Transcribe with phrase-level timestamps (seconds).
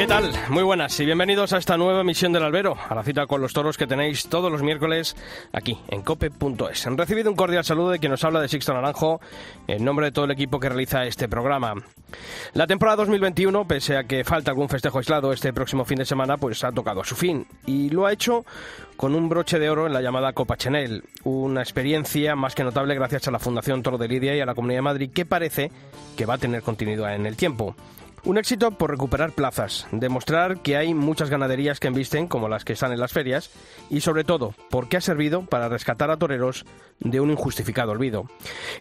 [0.00, 0.32] ¿Qué tal?
[0.48, 3.52] Muy buenas y bienvenidos a esta nueva emisión del Albero, a la cita con los
[3.52, 5.14] toros que tenéis todos los miércoles
[5.52, 6.86] aquí en cope.es.
[6.86, 9.20] Han recibido un cordial saludo de quien nos habla de Sixto Naranjo
[9.68, 11.74] en nombre de todo el equipo que realiza este programa.
[12.54, 16.38] La temporada 2021, pese a que falta algún festejo aislado este próximo fin de semana,
[16.38, 18.46] pues ha tocado a su fin y lo ha hecho
[18.96, 22.94] con un broche de oro en la llamada Copa Chanel, una experiencia más que notable
[22.94, 25.70] gracias a la Fundación Toro de Lidia y a la Comunidad de Madrid que parece
[26.16, 27.76] que va a tener continuidad en el tiempo.
[28.24, 32.74] Un éxito por recuperar plazas, demostrar que hay muchas ganaderías que embisten como las que
[32.74, 33.50] están en las ferias
[33.88, 36.66] y sobre todo porque ha servido para rescatar a toreros
[36.98, 38.26] de un injustificado olvido.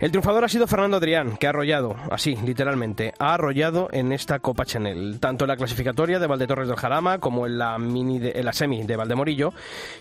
[0.02, 4.39] El triunfador ha sido Fernando Adrián, que ha arrollado, así literalmente, ha arrollado en esta
[4.39, 8.33] Copa Chanel, tanto en la clasificatoria de Valdetorres del Jarama como en la, mini de,
[8.36, 9.53] en la semi de Valdemorillo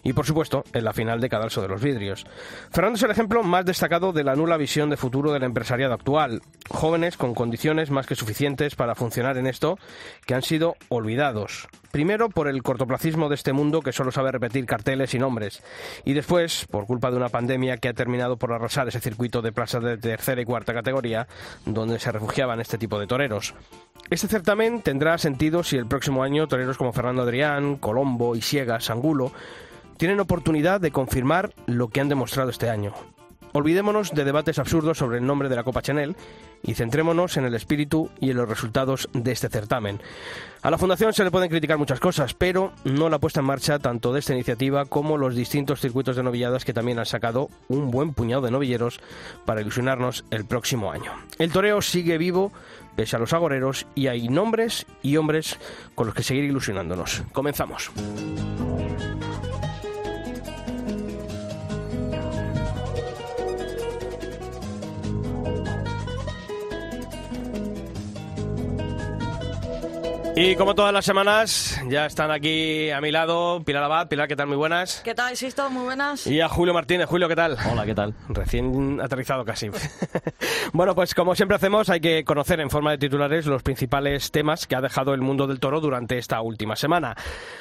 [0.02, 2.26] y por supuesto en la final de Cadalso de los Vidrios.
[2.72, 6.42] Fernando es el ejemplo más destacado de la nula visión de futuro del empresariado actual,
[6.68, 9.78] jóvenes con condiciones más que suficientes para funcionar en esto
[10.26, 11.68] que han sido olvidados.
[11.90, 15.62] Primero por el cortoplacismo de este mundo que solo sabe repetir carteles y nombres.
[16.04, 19.52] Y después por culpa de una pandemia que ha terminado por arrasar ese circuito de
[19.52, 21.26] plazas de tercera y cuarta categoría
[21.64, 23.54] donde se refugiaban este tipo de toreros.
[24.10, 29.32] Este certamen tendrá sentido si el próximo año toreros como Fernando Adrián, Colombo, Isiegas, Angulo
[29.96, 32.94] tienen oportunidad de confirmar lo que han demostrado este año.
[33.52, 36.16] Olvidémonos de debates absurdos sobre el nombre de la Copa Chanel
[36.62, 40.00] y centrémonos en el espíritu y en los resultados de este certamen.
[40.62, 43.78] A la Fundación se le pueden criticar muchas cosas, pero no la puesta en marcha
[43.78, 47.90] tanto de esta iniciativa como los distintos circuitos de novilladas que también han sacado un
[47.90, 49.00] buen puñado de novilleros
[49.44, 51.12] para ilusionarnos el próximo año.
[51.38, 52.52] El toreo sigue vivo
[52.96, 55.58] pese a los agoreros y hay nombres y hombres
[55.94, 57.22] con los que seguir ilusionándonos.
[57.32, 57.92] Comenzamos.
[70.40, 74.06] Y como todas las semanas, ya están aquí a mi lado Pilar Abad.
[74.06, 74.46] Pilar, ¿qué tal?
[74.46, 75.00] Muy buenas.
[75.02, 75.68] ¿Qué tal, Sisto?
[75.68, 76.28] Muy buenas.
[76.28, 77.08] Y a Julio Martínez.
[77.08, 77.58] Julio, ¿qué tal?
[77.68, 78.14] Hola, ¿qué tal?
[78.28, 79.68] Recién aterrizado casi.
[80.72, 84.68] bueno, pues como siempre hacemos, hay que conocer en forma de titulares los principales temas
[84.68, 87.16] que ha dejado el mundo del toro durante esta última semana.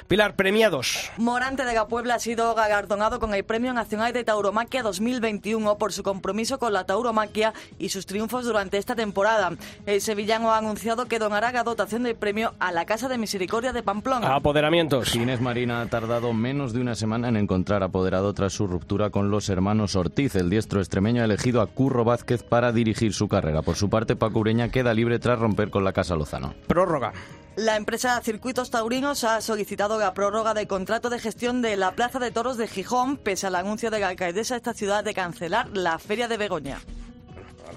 [0.07, 1.09] Pilar, premiados.
[1.17, 6.03] Morante de Gapuebla ha sido galardonado con el Premio Nacional de Tauromaquia 2021 por su
[6.03, 9.53] compromiso con la tauromaquia y sus triunfos durante esta temporada.
[9.87, 13.73] El sevillano ha anunciado que donará la dotación del premio a la Casa de Misericordia
[13.73, 14.35] de Pamplona.
[14.35, 15.15] Apoderamientos.
[15.15, 19.29] Inés Marina ha tardado menos de una semana en encontrar apoderado tras su ruptura con
[19.31, 20.35] los hermanos Ortiz.
[20.35, 23.61] El diestro extremeño ha elegido a Curro Vázquez para dirigir su carrera.
[23.61, 26.53] Por su parte, Paco Ureña queda libre tras romper con la Casa Lozano.
[26.67, 27.13] Prórroga.
[27.55, 32.19] La empresa Circuitos Taurinos ha solicitado la prórroga del contrato de gestión de la Plaza
[32.19, 35.69] de Toros de Gijón, pese al anuncio de la alcaldesa de esta ciudad de cancelar
[35.75, 36.79] la Feria de Begoña.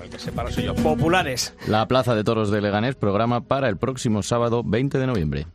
[0.01, 0.75] Ver, que separa soy yo.
[0.75, 1.55] Populares.
[1.67, 5.47] La Plaza de Toros de Leganés programa para el próximo sábado 20 de noviembre.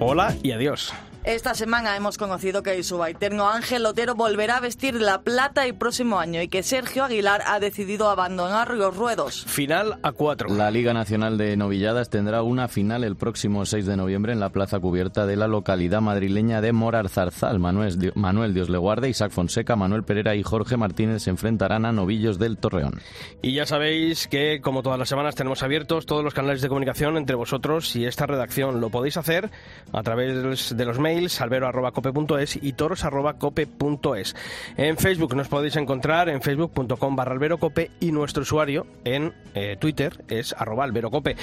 [0.00, 0.92] Hola y adiós.
[1.28, 5.74] Esta semana hemos conocido que el subalterno Ángel Otero volverá a vestir la plata el
[5.74, 9.44] próximo año y que Sergio Aguilar ha decidido abandonar los ruedos.
[9.44, 10.48] Final a cuatro.
[10.48, 14.48] La Liga Nacional de Novilladas tendrá una final el próximo 6 de noviembre en la
[14.48, 17.58] plaza cubierta de la localidad madrileña de Morarzarzal.
[17.58, 21.92] Manuel, Manuel Dios le guarde, Isaac Fonseca, Manuel Pereira y Jorge Martínez se enfrentarán a
[21.92, 23.02] novillos del Torreón.
[23.42, 27.18] Y ya sabéis que, como todas las semanas, tenemos abiertos todos los canales de comunicación
[27.18, 28.80] entre vosotros y esta redacción.
[28.80, 29.50] Lo podéis hacer
[29.92, 34.36] a través de los mails albero.cope.es y toros.cope.es.
[34.76, 40.24] En Facebook nos podéis encontrar en facebook.com barra alberocope y nuestro usuario en eh, Twitter
[40.28, 41.36] es arroba alberocope.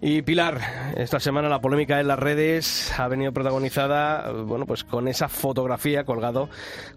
[0.00, 0.60] Y Pilar,
[0.96, 6.04] esta semana la polémica en las redes ha venido protagonizada bueno, pues con esa fotografía
[6.04, 6.48] colgado,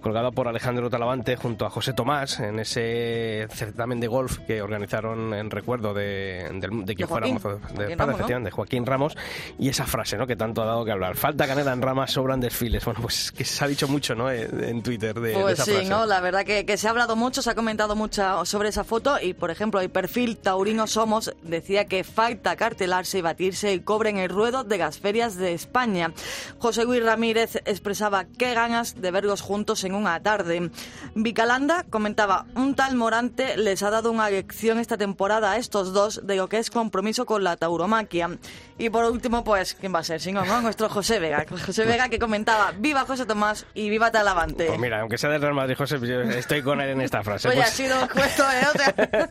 [0.01, 5.33] colgada por Alejandro Talavante junto a José Tomás en ese certamen de golf que organizaron
[5.33, 9.17] en recuerdo de, del- de quien De fuera de Joaquín Ramos, de Joaquín Ramos
[9.57, 10.27] y esa frase ¿no?
[10.27, 11.15] que tanto ha dado que hablar.
[11.15, 12.83] Falta canela en ramas sobran desfiles.
[12.85, 14.31] Bueno, pues que se ha dicho mucho, ¿no?
[14.31, 16.05] Eh, en Twitter de, pues esa sí, ¿no?
[16.05, 19.19] La verdad que, que, se ha hablado mucho, se ha comentado mucho sobre esa foto
[19.21, 24.11] y, por ejemplo, el perfil Taurino Somos decía que falta cartelarse y batirse el cobre
[24.11, 26.13] en el ruedo de las ferias de España.
[26.57, 30.71] José Luis Ramírez expresaba qué ganas de verlos juntos en una tarde.
[31.15, 36.25] Vicalanda comentaba, un tal Morante les ha dado una lección esta temporada a estos dos
[36.25, 38.29] de lo que es compromiso con la tauromaquia.
[38.77, 40.21] Y por último, pues, ¿quién va a ser?
[40.21, 40.61] Si no, ¿no?
[40.61, 41.45] Nuestro José Vega.
[41.65, 44.65] José Vega que comentaba, viva José Tomás y viva Talavante.
[44.65, 47.47] Pues mira, aunque sea del Real Madrid, José, yo estoy con él en esta frase.
[47.47, 47.67] Oye, pues...
[47.67, 48.43] ha sido puesto.
[48.43, 48.93] O sea...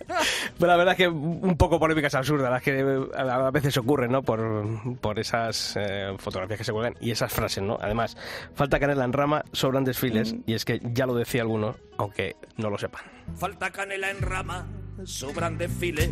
[0.58, 4.22] Pero la verdad es que un poco polémicas absurdas las que a veces ocurren, ¿no?
[4.22, 7.78] Por, por esas eh, fotografías que se cuelgan y esas frases, ¿no?
[7.80, 8.16] Además,
[8.54, 10.40] falta canela en rama, sobran desfiles mm.
[10.46, 13.02] y es que ya lo decía alguno, aunque no lo sepan.
[13.36, 14.66] Falta canela en rama,
[15.04, 16.10] sobran desfiles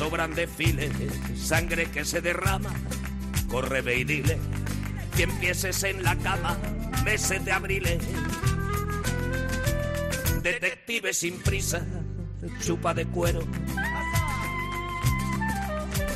[0.00, 0.90] sobran desfiles,
[1.36, 2.70] sangre que se derrama.
[3.50, 4.38] Corre, ve y dile
[5.16, 6.56] que empieces en la cama,
[7.04, 7.84] meses de abril.
[10.42, 11.84] Detective sin prisa,
[12.60, 13.40] chupa de cuero.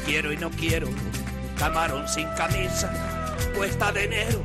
[0.06, 0.88] Quiero y no quiero,
[1.58, 2.92] camarón sin camisa,
[3.54, 4.42] puesta de enero,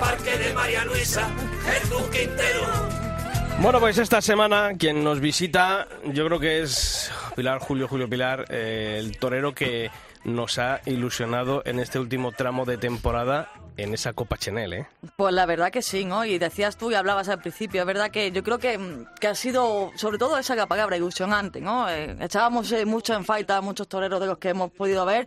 [0.00, 1.28] parque de María Luisa,
[1.64, 2.98] Jesús Quintero.
[3.60, 8.44] Bueno, pues esta semana quien nos visita, yo creo que es Pilar, Julio, Julio Pilar,
[8.48, 9.90] eh, el torero que
[10.28, 14.86] nos ha ilusionado en este último tramo de temporada en esa Copa Chenel, ¿eh?
[15.16, 16.24] Pues la verdad que sí, ¿no?
[16.24, 18.78] Y decías tú y hablabas al principio, es verdad que yo creo que,
[19.20, 21.88] que ha sido, sobre todo esa palabra, ilusionante, ¿no?
[21.88, 25.26] Eh, echábamos eh, mucho en falta a muchos toreros de los que hemos podido ver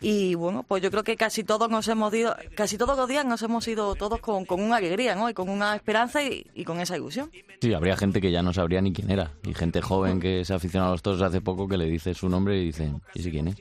[0.00, 3.24] y bueno, pues yo creo que casi todos nos hemos ido, casi todos los días
[3.24, 5.28] nos hemos ido todos con, con una alegría, ¿no?
[5.28, 7.30] Y con una esperanza y, y, con esa ilusión.
[7.60, 9.32] Sí, habría gente que ya no sabría ni quién era.
[9.44, 12.14] Y gente joven que se ha aficionado a los toros hace poco que le dice
[12.14, 13.56] su nombre y dicen, ¿y si quién es?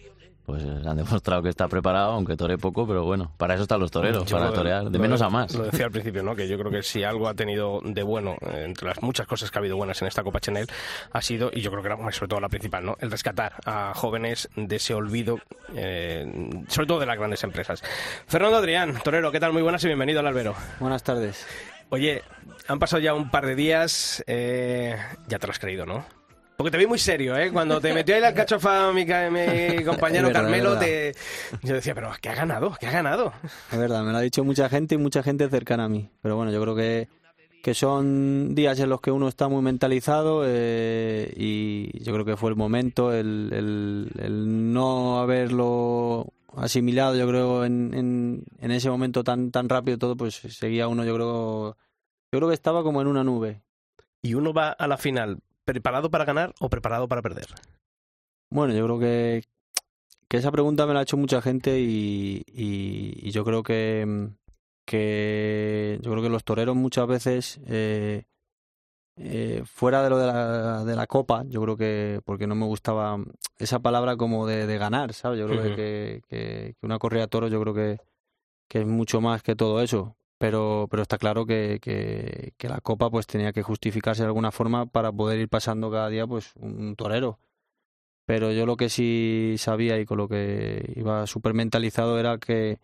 [0.47, 3.91] Pues han demostrado que está preparado, aunque tore poco, pero bueno, para eso están los
[3.91, 5.53] toreros, para torear, de menos a más.
[5.53, 6.38] Lo decía al principio, ¿no?
[6.38, 9.51] Que yo creo que si algo ha tenido de bueno, eh, entre las muchas cosas
[9.51, 10.65] que ha habido buenas en esta Copa Chanel,
[11.11, 12.95] ha sido, y yo creo que era sobre todo la principal, ¿no?
[13.01, 15.38] El rescatar a jóvenes de ese olvido,
[15.75, 16.25] eh,
[16.69, 17.83] sobre todo de las grandes empresas.
[18.25, 19.51] Fernando Adrián, torero, ¿qué tal?
[19.51, 20.55] Muy buenas y bienvenido al albero.
[20.79, 21.45] Buenas tardes.
[21.89, 22.23] Oye,
[22.69, 24.95] han pasado ya un par de días, eh,
[25.27, 26.05] ya te lo has creído, ¿no?
[26.57, 27.51] Porque te vi muy serio, ¿eh?
[27.51, 31.13] Cuando te metió ahí la cachofa mi, mi compañero Carmelo, te...
[31.62, 32.75] yo decía, pero ¿qué ha ganado?
[32.80, 33.31] ¿Qué ha ganado?
[33.71, 36.09] Es verdad, me lo ha dicho mucha gente y mucha gente cercana a mí.
[36.19, 37.09] Pero bueno, yo creo que,
[37.62, 42.38] que son días en los que uno está muy mentalizado eh, y yo creo que
[42.38, 48.89] fue el momento, el, el, el no haberlo asimilado, yo creo, en, en, en, ese
[48.89, 51.77] momento tan, tan rápido todo, pues seguía uno, yo creo,
[52.31, 53.62] yo creo que estaba como en una nube.
[54.24, 57.47] Y uno va a la final ¿Preparado para ganar o preparado para perder?
[58.49, 59.43] Bueno, yo creo que,
[60.29, 64.29] que esa pregunta me la ha hecho mucha gente y, y, yo creo que,
[64.85, 68.23] que yo creo que los toreros muchas veces eh,
[69.17, 72.65] eh, fuera de lo de la, de la copa, yo creo que porque no me
[72.65, 73.17] gustaba
[73.57, 75.37] esa palabra como de, de ganar, ¿sabes?
[75.37, 77.99] Yo creo que, que, que, una corrida de toros yo creo que,
[78.69, 83.09] que es mucho más que todo eso pero, pero está claro que, que, la Copa
[83.09, 86.95] pues tenía que justificarse de alguna forma para poder ir pasando cada día pues un
[86.95, 87.39] torero.
[88.25, 92.79] Pero yo lo que sí sabía y con lo que iba súper mentalizado era que,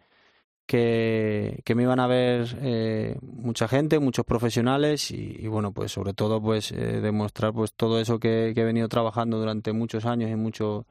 [0.65, 6.13] que, me iban a ver eh, mucha gente, muchos profesionales y, y, bueno, pues sobre
[6.13, 10.29] todo pues eh, demostrar pues todo eso que, que, he venido trabajando durante muchos años
[10.31, 10.85] y mucho,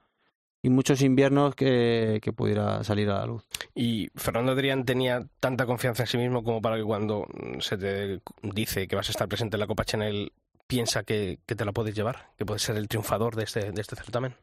[0.63, 3.45] y muchos inviernos que, que, pudiera salir a la luz.
[3.75, 7.27] ¿Y Fernando Adrián tenía tanta confianza en sí mismo como para que cuando
[7.59, 10.33] se te dice que vas a estar presente en la Copa Chanel
[10.69, 13.81] piensa que, que te la puedes llevar, que puedes ser el triunfador de este, de
[13.81, 14.37] este certamen?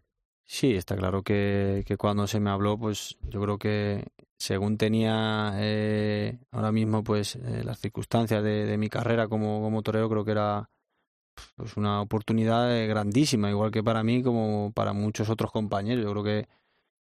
[0.45, 4.03] Sí, está claro que, que cuando se me habló, pues yo creo que
[4.37, 9.81] según tenía eh, ahora mismo pues eh, las circunstancias de, de mi carrera como, como
[9.83, 10.69] torero, creo que era
[11.55, 16.03] pues una oportunidad eh, grandísima, igual que para mí como para muchos otros compañeros.
[16.05, 16.47] Yo creo que,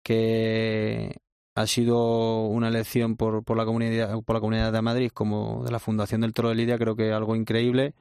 [0.03, 1.17] que
[1.55, 5.73] ha sido una elección por, por, la comunidad, por la Comunidad de Madrid como de
[5.73, 7.95] la Fundación del Toro de Lidia, creo que algo increíble,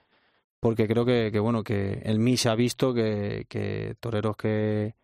[0.59, 4.95] porque creo que, que bueno, que en mí ha visto que, que toreros que,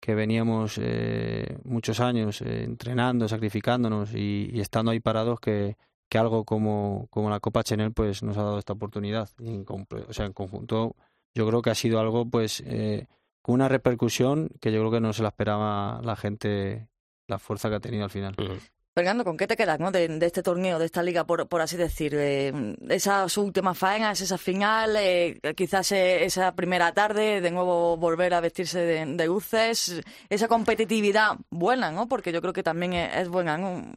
[0.00, 5.76] que veníamos eh, muchos años eh, entrenando, sacrificándonos y, y, estando ahí parados, que,
[6.08, 9.28] que algo como, como la Copa Chanel pues nos ha dado esta oportunidad.
[9.38, 10.96] Y en, o sea, en conjunto
[11.34, 13.06] yo creo que ha sido algo pues eh,
[13.42, 16.88] con una repercusión que yo creo que no se la esperaba la gente,
[17.26, 18.34] la fuerza que ha tenido al final.
[18.38, 18.60] Uh -huh.
[18.98, 19.92] Fernando, ¿con qué te quedas ¿no?
[19.92, 22.16] de, de, este torneo, de esta liga, por, por así decir?
[22.16, 22.52] Eh,
[22.88, 28.40] esas últimas faenas, esa final, eh, quizás eh, esa primera tarde, de nuevo volver a
[28.40, 32.08] vestirse de, de, luces, esa competitividad buena, ¿no?
[32.08, 33.94] Porque yo creo que también es, es buena, ¿no?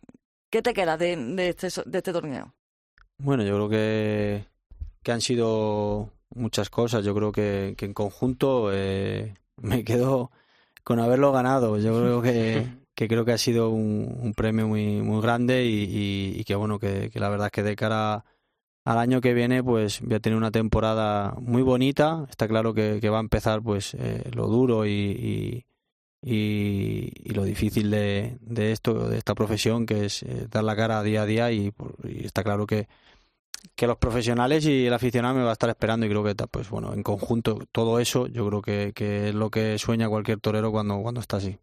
[0.51, 2.53] ¿Qué te queda de, de, este, de este torneo?
[3.17, 4.45] Bueno, yo creo que,
[5.01, 7.05] que han sido muchas cosas.
[7.05, 10.29] Yo creo que, que en conjunto eh, me quedo
[10.83, 11.77] con haberlo ganado.
[11.79, 15.85] Yo creo que, que creo que ha sido un, un premio muy, muy grande y,
[15.85, 18.25] y, y que bueno, que, que, la verdad es que de cara
[18.83, 22.25] al año que viene pues voy a tener una temporada muy bonita.
[22.29, 25.65] Está claro que, que va a empezar pues eh, lo duro y,
[26.21, 30.75] y, y, lo difícil de, de, esto, de esta profesión, que es eh, dar la
[30.75, 31.73] cara día a día y,
[32.03, 32.87] y, está claro que,
[33.75, 36.69] que los profesionales y el aficionado me va a estar esperando y creo que pues
[36.69, 40.71] bueno, en conjunto todo eso yo creo que, que es lo que sueña cualquier torero
[40.71, 41.57] cuando, cuando está así.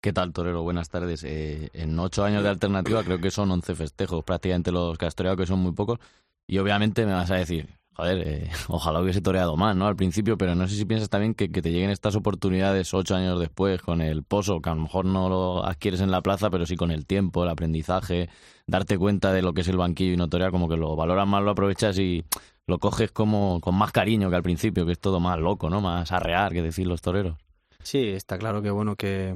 [0.00, 0.62] ¿Qué tal, torero?
[0.62, 1.24] Buenas tardes.
[1.24, 5.16] Eh, en ocho años de alternativa creo que son once festejos, prácticamente los que has
[5.16, 5.98] toreado, que son muy pocos.
[6.46, 9.86] Y obviamente me vas a decir, joder, eh, ojalá hubiese toreado más, ¿no?
[9.86, 13.16] Al principio, pero no sé si piensas también que, que, te lleguen estas oportunidades ocho
[13.16, 16.48] años después con el pozo, que a lo mejor no lo adquieres en la plaza,
[16.48, 18.28] pero sí con el tiempo, el aprendizaje,
[18.66, 21.26] darte cuenta de lo que es el banquillo y no torear, como que lo valoras
[21.26, 22.24] más, lo aprovechas y
[22.66, 25.80] lo coges como con más cariño que al principio, que es todo más loco, ¿no?
[25.80, 27.36] Más arrear, que decir los toreros.
[27.82, 29.34] Sí, está claro que bueno que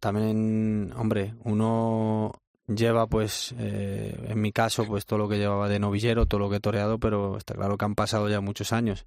[0.00, 2.32] también, hombre, uno
[2.68, 6.50] lleva pues eh, en mi caso pues todo lo que llevaba de novillero, todo lo
[6.50, 9.06] que he toreado, pero está claro que han pasado ya muchos años.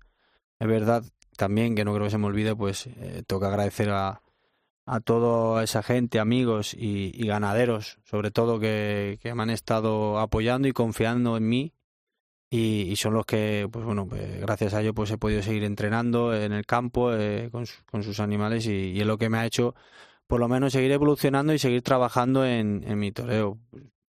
[0.59, 1.03] Es verdad
[1.37, 4.21] también que no creo que se me olvide pues eh, que agradecer a,
[4.85, 10.67] a toda esa gente, amigos y, ganaderos, sobre todo que, que, me han estado apoyando
[10.67, 11.73] y confiando en mí
[12.49, 16.35] y, son los que pues bueno pues, gracias a ellos pues he podido seguir entrenando
[16.35, 19.45] en el campo eh, con, con, sus animales y, y es lo que me ha
[19.45, 19.73] hecho
[20.31, 23.59] por lo menos seguir evolucionando y seguir trabajando en, mi toreo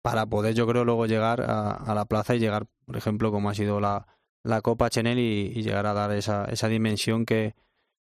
[0.01, 3.55] para poder yo creo luego llegar a, la plaza y llegar por ejemplo como ha
[3.57, 4.07] sido la,
[4.45, 7.57] la Copa Chenel y, llegar a dar esa, esa dimensión que,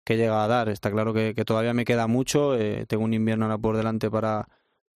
[0.03, 0.67] que llega a dar.
[0.67, 4.49] Está claro que, todavía me queda mucho eh, tengo un invierno ahora por delante para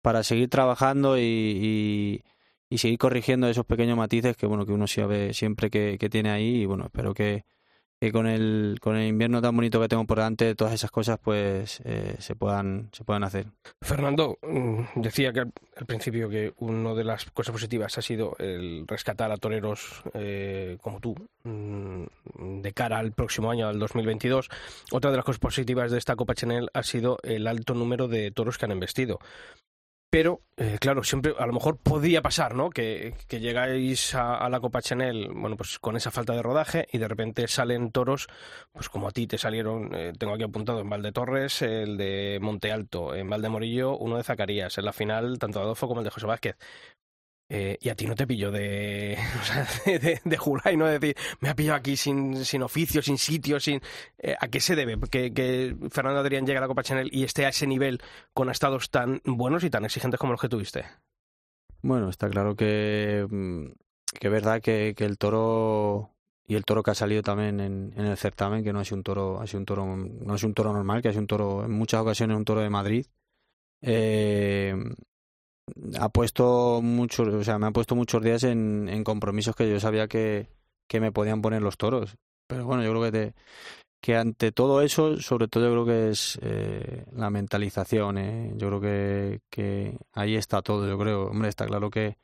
[0.02, 2.24] para seguir trabajando y, y,
[2.68, 6.32] y, seguir corrigiendo esos pequeños matices que bueno que uno sabe siempre que, que tiene
[6.32, 7.46] ahí y bueno espero que
[8.04, 11.18] que con el, con el invierno tan bonito que tengo por delante, todas esas cosas
[11.24, 13.46] pues eh, se, puedan, se puedan hacer.
[13.82, 15.54] Fernando, mm, decía que al,
[15.88, 21.00] principio que una de las cosas positivas ha sido el rescatar a toreros eh, como
[21.00, 22.04] tú mm,
[22.62, 24.50] de cara al próximo año, al 2022.
[24.92, 28.32] Otra de las cosas positivas de esta Copa Chanel ha sido el alto número de
[28.32, 29.20] toros que han investido
[30.14, 32.70] pero eh, claro, siempre a lo mejor podía pasar, ¿no?
[32.70, 37.00] Que, que llegáis a, la Copa Chanel, bueno, pues con esa falta de rodaje y
[37.00, 38.28] de repente salen toros,
[38.72, 42.38] pues como a ti te salieron, eh, tengo aquí apuntado en Valde Torres, el de
[42.40, 46.06] Monte Alto, en Valde Morillo, uno de Zacarías, en la final tanto Adolfo como el
[46.06, 46.58] de José Vázquez.
[47.50, 50.86] Eh, y a ti no te pilló de, o sea, de, de, jurar y no
[50.86, 53.82] de decir, me ha pillado aquí sin, sin oficio, sin sitio, sin...
[54.18, 57.24] Eh, ¿A qué se debe que, que, Fernando Adrián llegue a la Copa Chanel y
[57.24, 58.02] esté a ese nivel
[58.34, 60.86] con estados tan buenos y tan exigentes como los que tuviste?
[61.82, 63.66] Bueno, está claro que, mm,
[64.20, 66.12] que es verdad que, que el toro
[66.46, 69.04] y el toro que ha salido también en, en, el certamen, que no es un
[69.04, 71.72] toro, ha sido un toro, no es un toro normal, que es un toro, en
[71.72, 73.06] muchas ocasiones un toro de Madrid.
[73.82, 74.76] Eh,
[76.00, 80.08] ha puesto muchos, o sea, me ha puesto muchos días en, compromisos que yo sabía
[80.08, 80.48] que,
[80.88, 82.16] que, me podían poner los toros.
[82.48, 83.36] Pero bueno, yo creo que, te,
[84.02, 88.18] que ante todo eso, sobre todo yo creo que es eh, la mentalización.
[88.18, 88.54] ¿eh?
[88.56, 90.88] Yo creo que, que ahí está todo.
[90.88, 92.18] Yo creo, hombre, está claro que,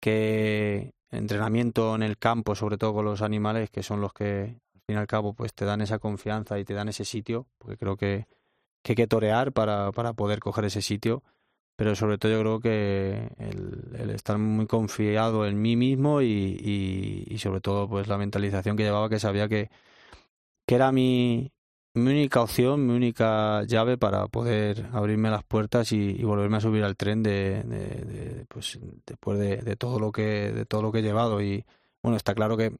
[0.00, 4.80] que entrenamiento en el campo, sobre todo con los animales, que son los que al
[4.86, 7.76] fin y al cabo pues te dan esa confianza y te dan ese sitio, porque
[7.76, 8.26] creo que,
[8.82, 11.22] que hay que torear para, para poder coger ese sitio
[11.82, 17.60] pero sobre todo yo creo que el, estar muy confiado en mí mismo y, sobre
[17.60, 19.68] todo pues la mentalización que llevaba que sabía que,
[20.64, 21.52] que era mi,
[21.96, 26.96] única opción, mi única llave para poder abrirme las puertas y, volverme a subir al
[26.96, 31.42] tren de pues después de, de, todo lo que de todo lo que he llevado.
[31.42, 31.64] Y
[32.00, 32.76] bueno está claro que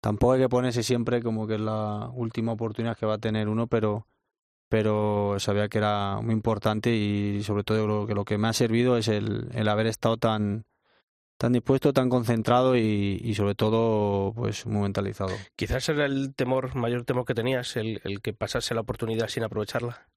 [0.00, 3.48] tampoco hay que ponerse siempre como que es la última oportunidad que va a tener
[3.48, 4.06] uno pero
[4.74, 8.52] pero sabía que era muy importante y sobre todo creo que lo que me ha
[8.52, 10.64] servido es el, el haber estado tan
[11.38, 15.32] tan dispuesto, tan concentrado y, y, sobre todo pues muy mentalizado.
[15.54, 19.44] Quizás era el temor, mayor temor que tenías, el, el que pasase la oportunidad sin
[19.44, 20.08] aprovecharla.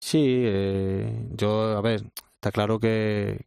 [0.00, 2.02] Sí, eh, yo, a ver,
[2.34, 3.46] está claro que,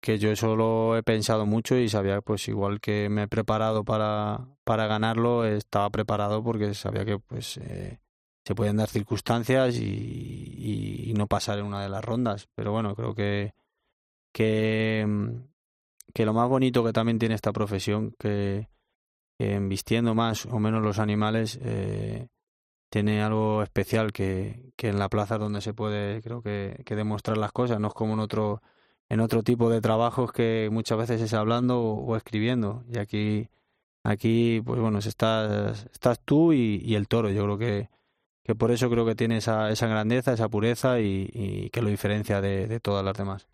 [0.00, 3.84] que yo eso lo he pensado mucho y sabía, pues igual que me he preparado
[3.84, 7.98] para, para ganarlo, estaba preparado porque sabía que pues eh,
[8.44, 12.48] se pueden dar circunstancias y, y, y, no pasar en una de las rondas.
[12.54, 13.54] Pero bueno, creo que,
[14.32, 15.06] que,
[16.12, 18.68] que lo más bonito que también tiene esta profesión, que,
[19.38, 22.28] que vistiendo más o menos los animales, eh,
[22.90, 27.38] tiene algo especial que, que en la plaza donde se puede, creo que, que demostrar
[27.38, 28.62] las cosas, no es como en otro
[29.12, 32.82] en otro tipo de trabajos que muchas veces es hablando o, escribiendo.
[32.88, 33.50] Y aquí,
[34.04, 37.28] aquí pues bueno, estás, estás tú y, el toro.
[37.28, 37.90] Yo creo que,
[38.44, 42.40] que por eso creo que tiene esa, esa grandeza, esa pureza y, que lo diferencia
[42.40, 43.46] de, todas las demás.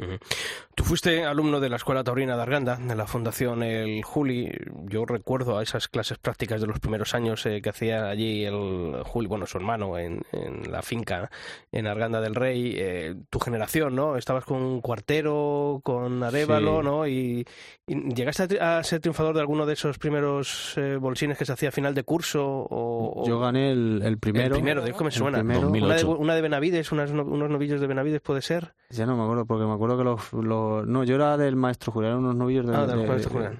[0.75, 4.51] Tú fuiste alumno de la Escuela Taurina de Arganda, de la Fundación El Juli.
[4.85, 9.03] Yo recuerdo a esas clases prácticas de los primeros años eh, que hacía allí el
[9.05, 10.23] Juli, bueno, su hermano, en,
[10.71, 11.31] la finca
[11.73, 12.75] en Arganda del Rey.
[12.77, 14.17] Eh, tu generación, ¿no?
[14.17, 17.07] Estabas con Cuartero, con Arevalo, ¿no?
[17.07, 17.47] Y,
[17.87, 21.73] llegaste a, ser triunfador de alguno de esos primeros eh, bolsines que se hacía a
[21.73, 22.67] final de curso.
[22.71, 24.47] O, Yo gané el, primero.
[24.47, 25.41] El primero de me suena.
[25.41, 28.75] Una de, una de, Benavides, unos novillos de Benavides puede ser.
[28.91, 30.87] Ya no me acuerdo, porque me acuerdo que los...
[30.87, 33.59] No, yo era del maestro Julián, unos novillos de, ah, del maestro Julián.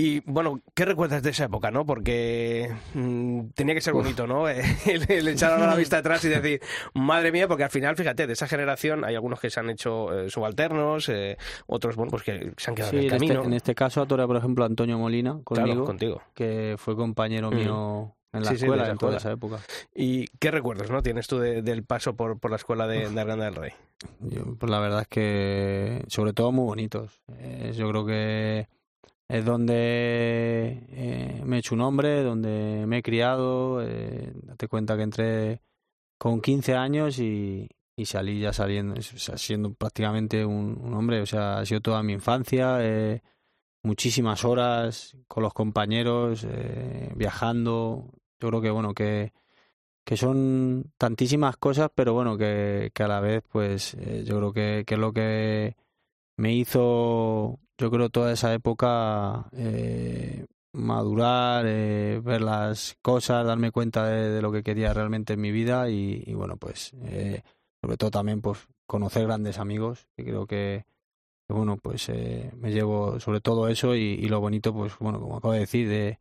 [0.00, 1.84] Y bueno, ¿qué recuerdas de esa época, no?
[1.84, 4.48] Porque mm, tenía que ser bonito, ¿no?
[4.48, 6.60] el, echar a la vista atrás y decir,
[6.94, 10.16] madre mía, porque al final, fíjate, de esa generación hay algunos que se han hecho
[10.16, 13.42] eh, subalternos, eh, otros, bueno, pues que se han quedado en el este, camino.
[13.42, 16.22] en este caso, atora, por ejemplo, Antonio Molina, conmigo, contigo.
[16.32, 19.58] que fue compañero mío en la escuela, en toda esa época.
[19.94, 23.44] ¿Y qué recuerdos no tienes tú del paso por, por la escuela de, de Arganda
[23.44, 23.72] del Rey?
[24.58, 27.22] pues la verdad es que, sobre todo, muy bonitos.
[27.38, 28.68] Eh, yo creo que
[29.28, 33.82] es donde eh, me he hecho un nombre, donde me he criado.
[33.82, 35.60] Eh, date cuenta que entré
[36.18, 41.20] con 15 años y, y salí ya saliendo, siendo prácticamente un, un, hombre.
[41.20, 42.78] O sea, ha sido toda mi infancia.
[42.80, 43.22] Eh,
[43.82, 48.10] muchísimas horas con los compañeros, eh, viajando.
[48.40, 49.32] Yo creo que, bueno, que,
[50.04, 54.52] que son tantísimas cosas, pero bueno, que, que a la vez, pues eh, yo creo
[54.52, 55.76] que, que es lo que
[56.36, 64.06] me hizo, yo creo, toda esa época eh, madurar, eh, ver las cosas, darme cuenta
[64.06, 67.42] de, lo que quería realmente en mi vida y, y bueno, pues eh,
[67.82, 70.86] sobre todo también pues conocer grandes amigos, que creo que,
[71.48, 75.54] bueno, pues eh, me llevo sobre todo eso y, lo bonito, pues bueno, como acabo
[75.54, 76.18] de decir, de,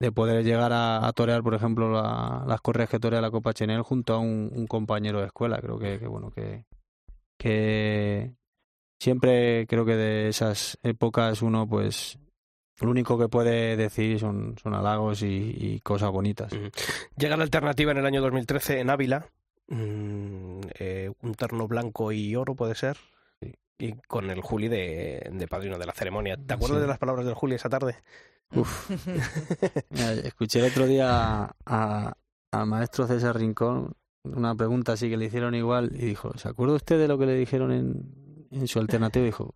[0.00, 4.14] de poder llegar a, torear, por ejemplo, las correas que torea la Copa Chenel junto
[4.14, 5.58] a un, compañero de escuela.
[5.60, 6.66] Creo que, bueno, que,
[7.36, 8.32] que
[9.00, 12.18] siempre creo que de esas épocas uno, pues,
[12.80, 16.52] lo único que puede decir son, son halagos y, cosas bonitas.
[17.16, 19.26] Llega la alternativa en el año 2013 en Ávila.
[19.66, 22.96] Mm, eh, un terno blanco y oro puede ser
[23.78, 26.36] y con el Juli de, de padrino de la ceremonia.
[26.36, 27.96] ¿Te acuerdas de las palabras del Juli esa tarde?
[28.54, 28.90] Uf.
[30.24, 32.14] escuché el otro día a,
[32.50, 36.74] al maestro César Rincón una pregunta así que le hicieron igual y dijo, ¿se acuerda
[36.74, 39.24] usted de lo que le dijeron en, en su alternativa?
[39.24, 39.54] Dijo,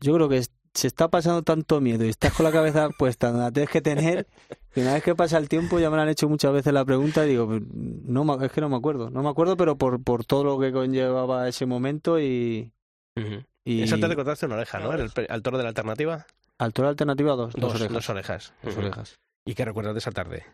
[0.00, 0.42] yo creo que
[0.74, 3.80] se está pasando tanto miedo y estás con la cabeza puesta donde la tienes que
[3.80, 4.26] tener
[4.72, 6.84] que una vez que pasa el tiempo ya me la han hecho muchas veces la
[6.84, 10.02] pregunta y digo, pues, no, es que no me acuerdo, no me acuerdo pero por,
[10.02, 12.72] por todo lo que conllevaba ese momento y,
[13.64, 13.82] y...
[13.82, 14.92] Esa te cortaste una oreja, ¿no?
[14.92, 16.26] El, al toro de la alternativa.
[16.58, 17.92] Al toro de la alternativa, dos, dos, orejas.
[17.92, 18.52] Dos orejas.
[18.62, 19.18] Dos orejas.
[19.44, 20.44] ¿Y qué recuerdas de esa tarde?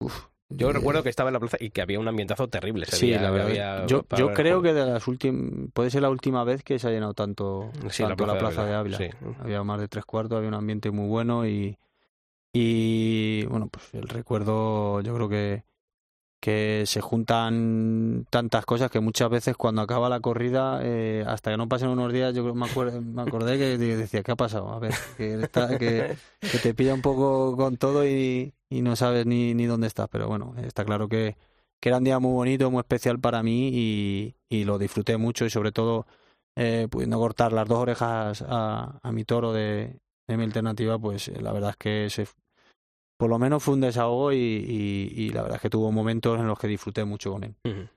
[0.00, 2.86] Uf, yo recuerdo que estaba en la plaza y que había un ambientazo terrible.
[2.86, 3.86] sí, la verdad.
[3.86, 5.70] yo, yo creo que de las últimas.
[5.74, 8.98] Puede ser la última vez que se ha llenado tanto, la plaza, de Ávila.
[9.40, 11.76] Había más de tres cuartos, había un ambiente muy bueno y.
[12.54, 15.64] Y bueno, pues el recuerdo, yo creo que
[16.40, 21.56] que se juntan tantas cosas que muchas veces cuando acaba la corrida, eh, hasta que
[21.56, 24.70] no pasen unos días, yo me, acuerdo, me acordé que decía, ¿qué ha pasado?
[24.70, 26.16] A ver, que,
[26.62, 30.08] te pilla un poco con todo y, y no sabes ni, ni dónde estás.
[30.10, 31.36] Pero bueno, está claro que,
[31.80, 33.70] que era un día muy bonito, muy especial para mí
[34.50, 36.06] y, lo disfruté mucho y sobre todo
[36.56, 39.98] eh, pudiendo cortar las dos orejas a, a mi toro de,
[40.28, 42.26] mi alternativa, pues la verdad es que se,
[43.18, 46.56] por lo menos fue un desahogo y, la verdad es que tuvo momentos en los
[46.56, 47.54] que disfruté mucho con él.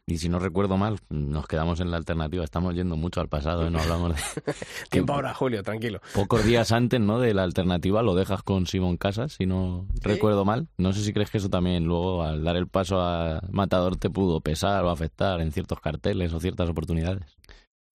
[0.07, 3.67] Y si no recuerdo mal, nos quedamos en la alternativa, estamos yendo mucho al pasado,
[3.67, 3.69] ¿eh?
[3.69, 4.53] no hablamos de...
[4.89, 6.01] Tiempo ahora, Julio, tranquilo.
[6.15, 7.19] Pocos días antes ¿no?
[7.19, 10.67] de la alternativa lo dejas con Simón Casas, si no recuerdo mal.
[10.77, 14.09] No sé si crees que eso también luego al dar el paso a Matador te
[14.09, 17.37] pudo pesar o afectar en ciertos carteles o ciertas oportunidades.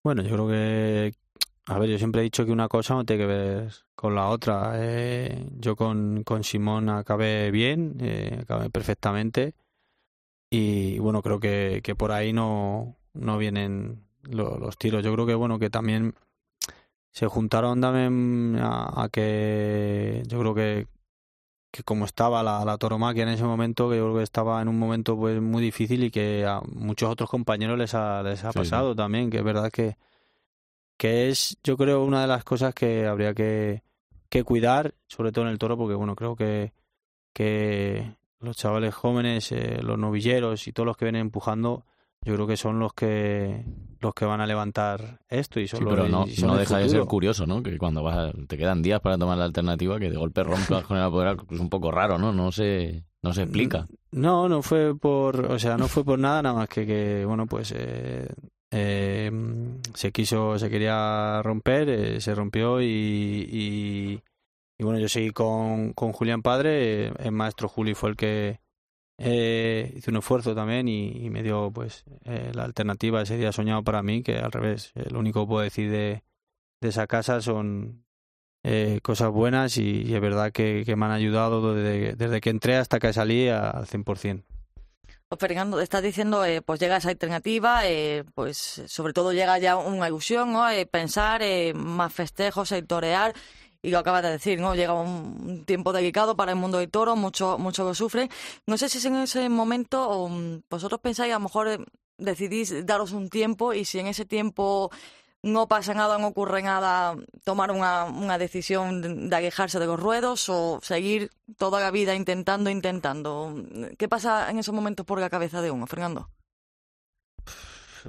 [0.01, 1.13] Bueno, yo creo que,
[1.69, 4.29] a ver, yo siempre he dicho que una cosa no tiene que ver con la
[4.29, 4.73] otra.
[4.75, 9.53] Eh, yo con, con Simón acabé bien, eh, acabé perfectamente.
[10.49, 15.03] Y bueno, creo que, que por ahí no, no vienen los tiros.
[15.03, 16.15] Yo creo que bueno, que también
[17.11, 20.87] se juntaron también a, que yo creo que,
[21.69, 24.69] que como estaba la, la toromaquia en ese momento, que yo creo que estaba en
[24.69, 28.53] un momento pues muy difícil y que a muchos otros compañeros les ha, les ha
[28.53, 29.97] pasado también, que es verdad que
[30.97, 33.83] que es, yo creo, una de las cosas que habría que,
[34.29, 36.73] que cuidar, sobre todo en el toro, porque bueno, creo que,
[37.33, 41.85] que los chavales jóvenes, eh, los novilleros y todos los que vienen empujando,
[42.23, 43.63] yo creo que son los que
[43.99, 46.55] los que van a levantar esto y son Sí, los pero no, y son no
[46.57, 47.63] deja de ser curioso, ¿no?
[47.63, 50.85] Que cuando vas a- te quedan días para tomar la alternativa, que de golpe rompas
[50.85, 52.31] con el apoderado, es un poco raro, ¿no?
[52.31, 53.87] No se, no se explica.
[54.11, 57.47] No, no fue por, o sea, no fue por nada, nada más que que, bueno,
[57.47, 58.27] pues eh,
[58.71, 59.31] eh,
[59.93, 64.23] se quiso, se quería romper, eh, se rompió y, y,
[64.77, 68.59] y bueno, yo seguí con, con Julián Padre, eh, el maestro Juli fue el que
[69.19, 74.03] eh, hizo un esfuerzo también y, me dio pues la alternativa ese día soñado para
[74.03, 76.23] mí, que al revés, lo único que puedo decir de,
[76.81, 78.03] de esa casa son
[79.01, 82.99] cosas buenas y, es verdad que, que me han ayudado desde, desde que entré hasta
[82.99, 84.43] que salí al 100%.
[85.35, 90.07] Fernando, estás diciendo, eh, pues llega esa alternativa, eh, pues sobre todo llega ya una
[90.07, 90.69] ilusión, ¿no?
[90.69, 93.33] Eh, pensar, eh, más festejos, el torear,
[93.81, 94.73] y lo acabas de decir, ¿no?
[94.73, 98.29] Llega un, tiempo delicado para el mundo del toro, mucho, mucho lo sufre.
[98.67, 101.85] No sé si es en ese momento mm, vosotros pensáis, a lo mejor
[102.17, 104.91] decidís daros un tiempo y si en ese tiempo
[105.43, 110.79] no pasa nada, no ocurre nada, tomar una, decisión de, alejarse de los ruedos o
[110.81, 113.55] seguir toda la vida intentando, intentando.
[113.97, 116.29] ¿Qué pasa en esos momentos por la cabeza de uno, Fernando?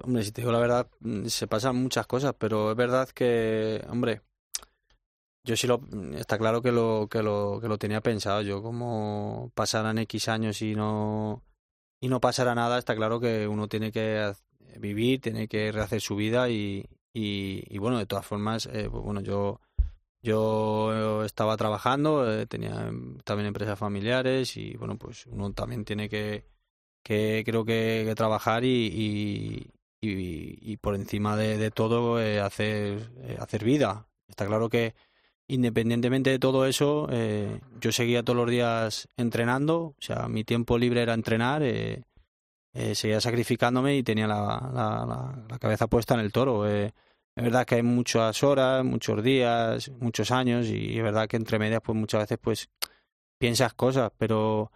[0.03, 3.85] Hombre, si te digo la verdad, mm, se pasan muchas cosas, pero es verdad que,
[3.89, 4.23] hombre,
[5.45, 5.81] yo sí lo,
[6.17, 8.43] está claro que lo, que lo, que lo tenía pensado.
[8.43, 11.43] Yo como pasaran X años y no,
[12.01, 14.33] y no pasara nada, está claro que uno tiene que
[14.79, 16.87] vivir, tiene que rehacer su vida y,
[17.21, 19.61] y, bueno, de todas formas, eh, pues bueno, yo,
[20.23, 26.09] yo estaba trabajando, eh, tenía em, también empresas familiares y bueno, pues uno también tiene
[26.09, 26.45] que,
[27.03, 33.37] que creo que, que trabajar y, y, y- por encima de, todo eh, hacer, eh,
[33.41, 34.07] hacer vida.
[34.29, 34.95] Está claro que
[35.49, 40.77] independientemente de todo eso, eh, yo seguía todos los días entrenando, o sea, mi tiempo
[40.79, 41.63] libre era entrenar,
[42.75, 46.67] eh, seguía sacrificándome y tenía la, la, la- la cabeza puesta en el toro.
[47.39, 51.61] Es verdad que hay muchas horas, muchos días, muchos años y es verdad que entre
[51.61, 52.69] medias pues muchas veces pues
[53.39, 54.73] piensas cosas, pero,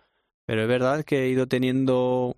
[0.47, 2.37] pero es verdad que he ido teniendo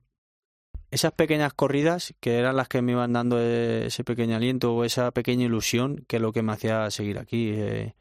[0.90, 4.84] esas pequeñas corridas que eran las que me iban dando eh, ese pequeño aliento o
[4.84, 7.50] esa pequeña ilusión que es lo que me hacía seguir aquí.
[7.54, 7.94] eh.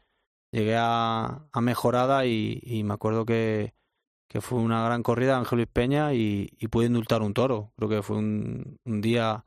[0.50, 3.74] llegué a, Mejorada y, me acuerdo que,
[4.28, 7.74] que fue una gran corrida Ángel Luis Peña y, pude indultar un toro.
[7.76, 9.44] Creo que fue un día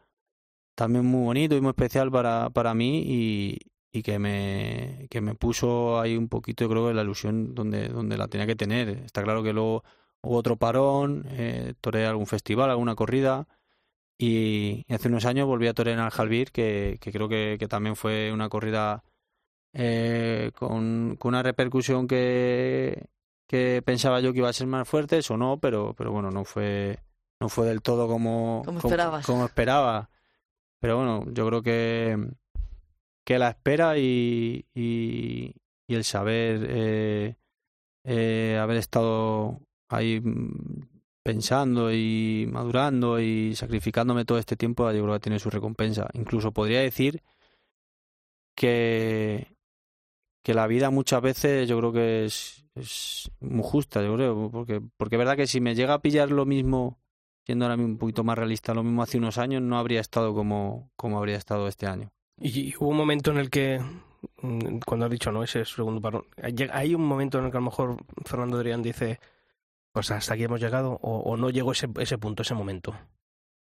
[0.78, 3.58] también muy bonito y muy especial para, para mí y,
[3.92, 8.16] y que me, que me puso ahí un poquito, yo creo la ilusión donde, donde
[8.16, 8.90] la tenía que tener.
[8.90, 9.84] Está claro que luego
[10.22, 13.48] hubo otro parón, eh, toreé algún festival, alguna corrida
[14.20, 17.68] y, y hace unos años volví a torear en Aljalbir, que, que creo que, que
[17.68, 19.04] también fue una corrida
[19.74, 23.08] eh, con, con una repercusión que,
[23.48, 26.46] que pensaba yo que iba a ser más fuerte, eso no, pero, pero bueno, no
[26.46, 27.00] fue,
[27.40, 29.26] no fue del todo como, Como esperabas.
[29.26, 30.10] como esperaba.
[30.80, 32.18] Pero bueno, yo creo que,
[33.26, 34.66] que la espera y,
[35.88, 37.36] el saber eh,
[38.06, 39.60] eh, haber estado
[39.90, 40.88] ahí mm,
[41.24, 46.08] pensando y madurando y sacrificándome todo este tiempo, yo creo que tiene su recompensa.
[46.13, 47.22] Incluso podría decir
[48.56, 49.54] que,
[50.44, 54.82] que la vida muchas veces yo creo que es, es muy justa, yo creo, porque,
[54.98, 56.98] porque es verdad que si me llega a pillar lo mismo,
[57.48, 60.34] siendo ahora mismo un poquito más realista, lo mismo hace unos años, no habría estado
[60.34, 62.12] como, como habría estado este año.
[62.38, 63.80] Y hubo un momento en el que,
[64.42, 65.44] mm, cuando has dicho, ¿no?
[65.44, 66.26] Ese segundo parón,
[66.74, 69.22] hay un momento en el que a lo mejor Fernando Adrián dice,
[69.94, 72.94] pues hasta aquí hemos llegado, o, o no llegó ese, ese punto, ese momento.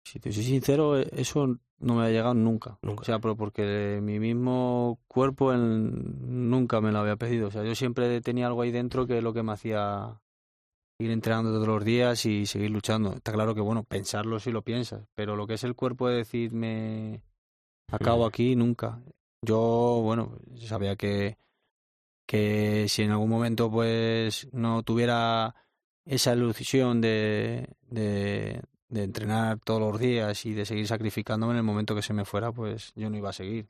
[0.05, 1.47] Si te soy sincero, eh, eso
[1.79, 2.79] no me ha llegado nunca.
[2.83, 3.01] Nunca.
[3.01, 7.49] O sea, pero porque mi mismo cuerpo en- nunca me lo había pedido.
[7.49, 10.21] O sea, yo siempre tenía algo ahí dentro que es lo que me hacía
[11.01, 13.15] ir entrenando todos los días y seguir luchando.
[13.15, 16.17] Está claro que, bueno, pensarlo si lo piensas, pero lo que es el cuerpo de
[16.19, 17.23] decirme
[17.91, 18.29] acabo Mm.
[18.29, 19.03] aquí, nunca.
[19.43, 21.37] Yo, bueno, sabía que,
[22.27, 25.55] que si en algún momento pues no tuviera
[26.05, 31.63] esa ilusión de, de, de entrenar todos los días y de seguir sacrificándome en el
[31.63, 33.67] momento que se me fuera, pues yo no iba a seguir.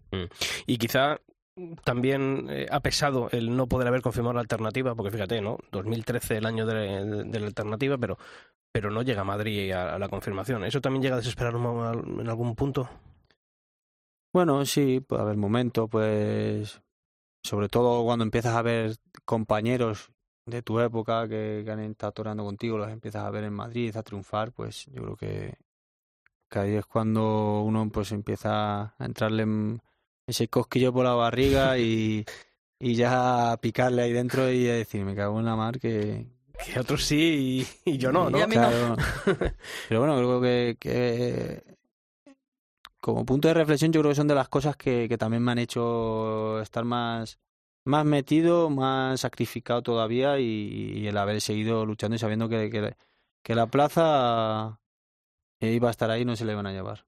[0.67, 1.21] Y quizá
[1.85, 5.59] también eh, ha pesado el no poder haber confirmado la alternativa, porque fíjate, ¿no?
[5.73, 8.19] 2013 el año de, la alternativa, pero
[8.73, 10.65] pero no llega a Madrid a, la confirmación.
[10.65, 12.89] ¿Eso también llega a desesperar en algún punto?
[14.33, 16.81] Bueno, sí, puede haber momentos, pues,
[17.43, 18.95] sobre todo cuando empiezas a ver
[19.25, 20.13] compañeros
[20.47, 23.97] de tu época que, que han estado torando contigo, los empiezas a ver en Madrid,
[23.97, 25.59] a triunfar, pues yo creo que,
[26.49, 29.83] que ahí es cuando uno pues empieza a entrarle en
[30.31, 32.25] ese cosquillo por la barriga y,
[32.79, 36.27] y ya picarle ahí dentro y a decir, me cago en la mar que,
[36.65, 38.39] Que otros sí y, y yo no, ¿no?
[38.39, 38.97] Y a mí no.
[39.89, 41.71] Pero bueno, creo que, que
[43.01, 45.53] como punto de reflexión, yo creo que son de las cosas que, que también me
[45.53, 47.39] han hecho estar más,
[47.85, 52.95] más metido, más sacrificado todavía y, el haber seguido luchando y sabiendo que, que,
[53.43, 54.81] que la plaza
[55.61, 57.05] iba a estar ahí y no se le iban a llevar.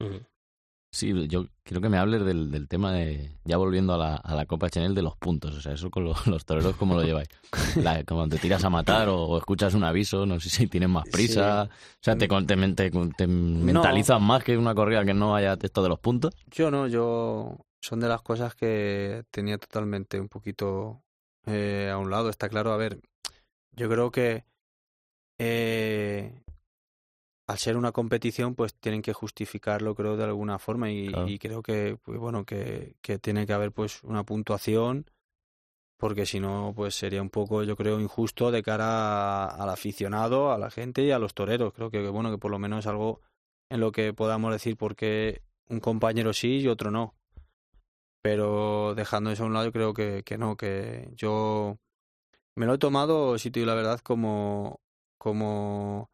[0.95, 4.35] Sí, yo quiero que me hables del, del tema de, ya volviendo a la, a
[4.35, 5.57] la Copa Chanel, de los puntos.
[5.57, 7.29] O sea, eso con los, los toreros, ¿cómo lo lleváis?
[7.77, 11.09] La, como te tiras a matar o, escuchas un aviso, no sé si tienes más
[11.09, 11.63] prisa.
[11.63, 15.89] O sea, te, te, te, mentalizas más que una corrida que no haya texto de
[15.89, 16.35] los puntos.
[16.51, 21.03] Yo no, yo son de las cosas que tenía totalmente un poquito
[21.47, 22.29] eh, a un lado.
[22.29, 23.01] Está claro, a ver,
[23.75, 24.45] yo creo que
[25.39, 26.42] eh,
[27.47, 30.91] al ser una competición, pues tienen que justificarlo, creo, de alguna forma.
[30.91, 35.07] Y, creo que, pues, bueno, que, que, tiene que haber, pues, una puntuación,
[36.03, 40.59] porque si no, pues sería un poco, yo creo, injusto de cara al aficionado, a
[40.59, 41.73] la gente y a los toreros.
[41.73, 43.21] Creo que, bueno, que por lo menos es algo
[43.71, 47.15] en lo que podamos decir por qué un compañero sí y otro no.
[48.21, 51.79] Pero dejando eso a un lado, yo creo que, que no, que yo
[52.57, 54.81] me lo he tomado, si te digo la verdad, como,
[55.19, 56.11] como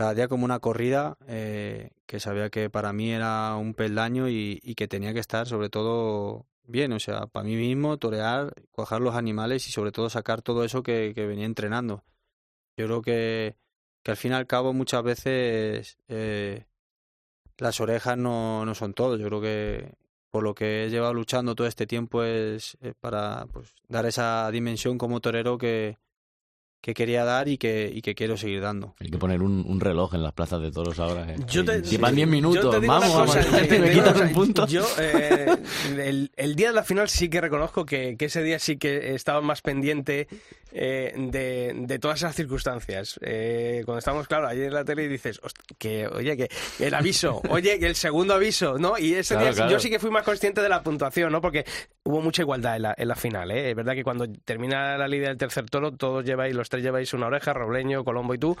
[0.00, 4.58] cada día como una corrida eh, que sabía que para mí era un peldaño y,
[4.74, 9.14] que tenía que estar sobre todo bien, o sea, para mí mismo, torear, coger los
[9.14, 12.02] animales y sobre todo sacar todo eso que, venía entrenando.
[12.78, 13.56] Yo creo que,
[14.02, 16.64] que al fin y al cabo muchas veces eh,
[17.58, 19.98] las orejas no, no son todo, yo creo que
[20.30, 24.50] por lo que he llevado luchando todo este tiempo es, es para pues, dar esa
[24.50, 25.98] dimensión como torero que,
[26.80, 28.94] que quería dar y que, y que quiero seguir dando.
[29.00, 31.30] Hay que poner un, un reloj en las plazas de toros ahora.
[31.30, 31.36] ¿eh?
[31.46, 34.66] Yo te, Llevan 10 minutos, vamos, vamos, me quitas un punto.
[34.66, 35.56] Yo, eh,
[35.98, 39.14] el, el, día de la final sí que reconozco que, que, ese día sí que
[39.14, 40.26] estaba más pendiente
[40.72, 43.18] eh, de, de, todas esas circunstancias.
[43.22, 45.40] Eh, cuando estamos, claro, ayer en la tele y dices,
[45.78, 48.98] que, oye, que el aviso, oye, que el segundo aviso, ¿no?
[48.98, 49.70] Y ese claro, día claro.
[49.72, 51.40] yo sí que fui más consciente de la puntuación, ¿no?
[51.40, 51.64] Porque
[52.04, 53.70] hubo mucha igualdad en la, en la final, ¿eh?
[53.70, 57.12] Es verdad que cuando termina la lidia del tercer toro, todos lleváis los tres lleváis
[57.14, 58.56] una oreja, Robleño, Colombo y tú.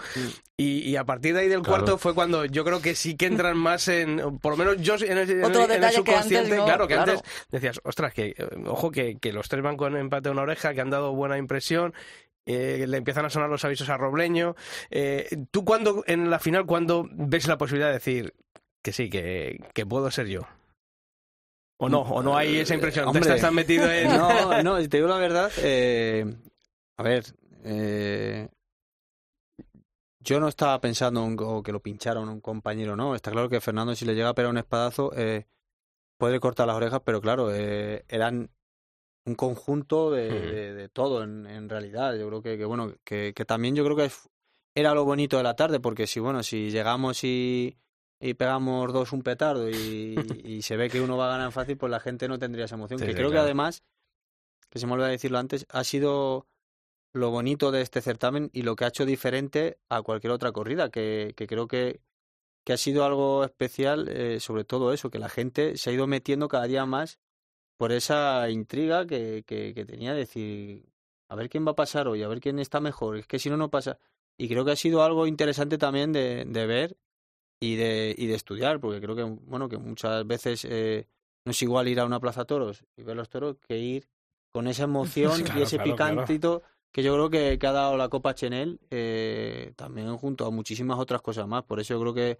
[0.56, 1.84] Y, y a partir de ahí del claro.
[1.84, 4.94] cuarto fue cuando yo creo que sí que entran más en, por lo menos yo
[4.96, 7.12] en el, Otro en el, en el subconsciente, que antes no, claro, que claro.
[7.12, 8.34] antes decías, ostras, que
[8.66, 11.38] ojo que, que los tres van con empate a una oreja, que han dado buena
[11.38, 11.94] impresión.
[12.52, 14.56] Eh, le empiezan a sonar los avisos a Robleño.
[14.90, 18.34] Eh, ¿Tú cuando en la final, cuando ves la posibilidad de decir
[18.82, 20.42] que sí, que, que puedo ser yo?
[21.82, 22.00] ¿O no?
[22.02, 23.06] ¿O no hay esa impresión?
[23.06, 24.08] Hombre, ¿Te estás tan metido en...?
[24.16, 26.26] No, no, te digo la verdad, eh,
[26.98, 27.24] a ver,
[27.64, 28.48] eh,
[30.18, 33.14] yo no estaba pensando o que lo pincharon un compañero, no.
[33.14, 35.46] Está claro que Fernando, si le llega a pegar un espadazo, eh,
[36.18, 38.50] puede cortar las orejas, pero claro, eran
[39.24, 42.16] un conjunto de, de, de todo en, en, realidad.
[42.16, 44.10] Yo creo que, que bueno, que, que, también yo creo que
[44.74, 47.76] era lo bonito de la tarde, porque si bueno, si llegamos y,
[48.20, 51.76] y pegamos dos un petardo y, y, se ve que uno va a ganar fácil,
[51.76, 52.98] pues la gente no tendría esa emoción.
[52.98, 53.42] Sí, que sí, creo claro.
[53.42, 53.82] que además,
[54.68, 56.46] que se me olvidó decirlo antes, ha sido
[57.12, 60.90] lo bonito de este certamen y lo que ha hecho diferente a cualquier otra corrida,
[60.90, 62.00] que, que creo que,
[62.64, 66.06] que ha sido algo especial, eh, sobre todo eso, que la gente se ha ido
[66.06, 67.18] metiendo cada día más
[67.80, 70.84] por esa intriga que, que, que tenía de decir,
[71.30, 73.48] a ver quién va a pasar hoy, a ver quién está mejor, es que si
[73.48, 73.98] no, no pasa.
[74.36, 76.98] Y creo que ha sido algo interesante también de, de ver
[77.58, 81.06] y de, y de estudiar, porque creo que, bueno, que muchas veces eh,
[81.46, 84.06] no es igual ir a una plaza toros y ver los toros que ir
[84.52, 86.74] con esa emoción claro, y ese claro, picantito claro.
[86.92, 90.98] que yo creo que, que, ha dado la Copa Chenel, eh, también junto a muchísimas
[90.98, 91.64] otras cosas más.
[91.64, 92.38] Por eso yo creo que,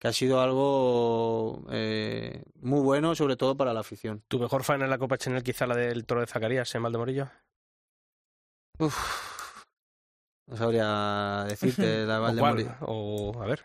[0.00, 4.22] que ha sido algo eh, muy bueno, sobre todo para la afición.
[4.28, 7.28] ¿Tu mejor fan en la Copa Chenel quizá la del toro de Zacarías en Valdemorillo?
[8.78, 9.66] Uf,
[10.46, 12.76] no sabría decirte la Valdemorillo.
[12.80, 13.62] O, a ver.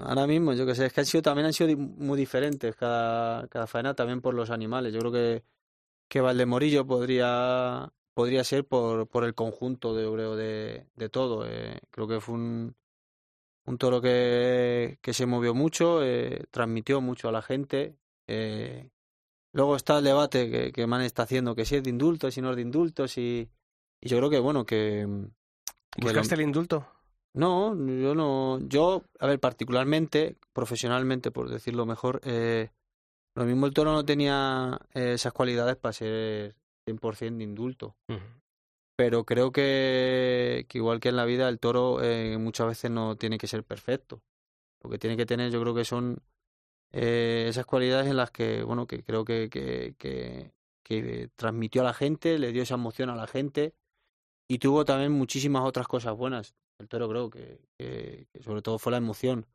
[0.00, 3.46] Ahora mismo, yo que sé, es que han sido, también han sido muy diferentes cada,
[3.46, 4.92] cada faena, también por los animales.
[4.92, 5.44] Yo creo que,
[6.08, 11.46] que Valdemorillo podría, podría ser por, por el conjunto de, creo, de, de todo.
[11.46, 12.74] Eh, creo que fue un,
[13.66, 17.96] un toro que, que se movió mucho, eh, transmitió mucho a la gente.
[18.26, 18.90] Eh,
[19.52, 22.42] luego está el debate que, que Man está haciendo, que si es de indultos, si
[22.42, 23.48] no es de indultos, y,
[24.00, 25.06] y yo creo que, bueno, que...
[25.90, 26.86] que ¿Buscaste lo, el indulto?
[27.34, 28.60] No, yo no.
[28.68, 32.70] Yo, a ver, particularmente, profesionalmente, por decirlo mejor, eh,
[33.34, 36.54] lo mismo el toro no tenía esas cualidades para ser
[36.86, 37.96] 100% de indulto.
[38.08, 38.43] Uh -huh.
[38.96, 43.38] Pero creo que, igual que en la vida, el toro eh, muchas veces no tiene
[43.38, 44.22] que ser perfecto.
[44.82, 46.22] Lo que tiene que tener, yo creo que son
[46.92, 50.52] eh, esas cualidades en las que, bueno, que creo que, que, que,
[50.84, 53.74] que transmitió a la gente, le dio esa emoción a la gente
[54.48, 58.78] y tuvo también muchísimas otras cosas buenas el toro creo que, que, que, sobre todo
[58.78, 59.46] fue la emoción.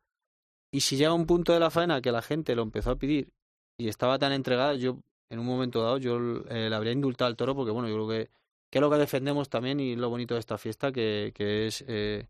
[0.72, 3.32] Y si llega un punto de la faena que la gente lo empezó a pedir
[3.78, 4.98] y estaba tan entregada, yo
[5.30, 8.08] en un momento dado yo eh, le habría indultado al toro porque bueno, yo creo
[8.08, 8.30] que,
[8.70, 11.84] que es lo que defendemos también y lo bonito de esta fiesta que, que es,
[11.88, 12.28] eh,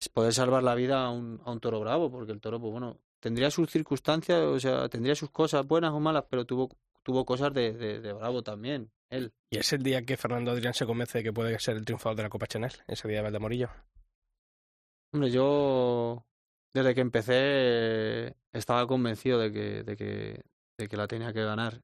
[0.00, 2.72] es poder salvar la vida a un, a un toro bravo, porque el toro, pues
[2.72, 6.70] bueno, tendría sus circunstancias, o sea, tendría sus cosas buenas o malas, pero tuvo,
[7.02, 9.32] tuvo cosas de, de, de bravo también, él.
[9.50, 12.16] ¿Y es el día que Fernando Adrián se convence de que puede ser el triunfador
[12.16, 12.72] de la Copa Chanel?
[12.86, 13.68] Ese día de Valdemorillo.
[15.12, 16.24] Hombre, yo
[16.72, 20.42] desde que empecé estaba convencido de que, de que,
[20.78, 21.82] de que la tenía que ganar.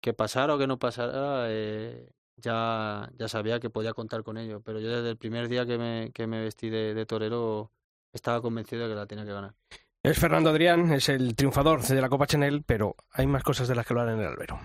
[0.00, 4.60] Que pasara o que no pasara, eh, ya, ya sabía que podía contar con ello.
[4.60, 7.70] Pero yo desde el primer día que me, que me vestí de, de torero
[8.12, 9.54] estaba convencido de que la tenía que ganar.
[10.02, 13.74] Es Fernando Adrián, es el triunfador de la Copa Chanel, pero hay más cosas de
[13.74, 14.60] las que hablar en el albero.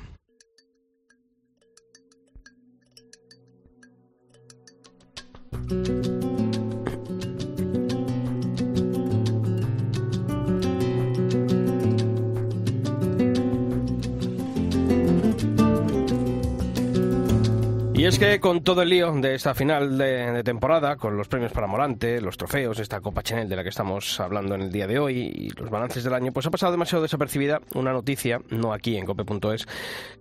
[17.99, 21.51] Y es que con todo el lío de esta final de, temporada, con los premios
[21.51, 24.87] para Morante, los trofeos, esta Copa Chanel de la que estamos hablando en el día
[24.87, 28.71] de hoy y los balances del año, pues ha pasado demasiado desapercibida una noticia, no
[28.71, 29.67] aquí en cope.es,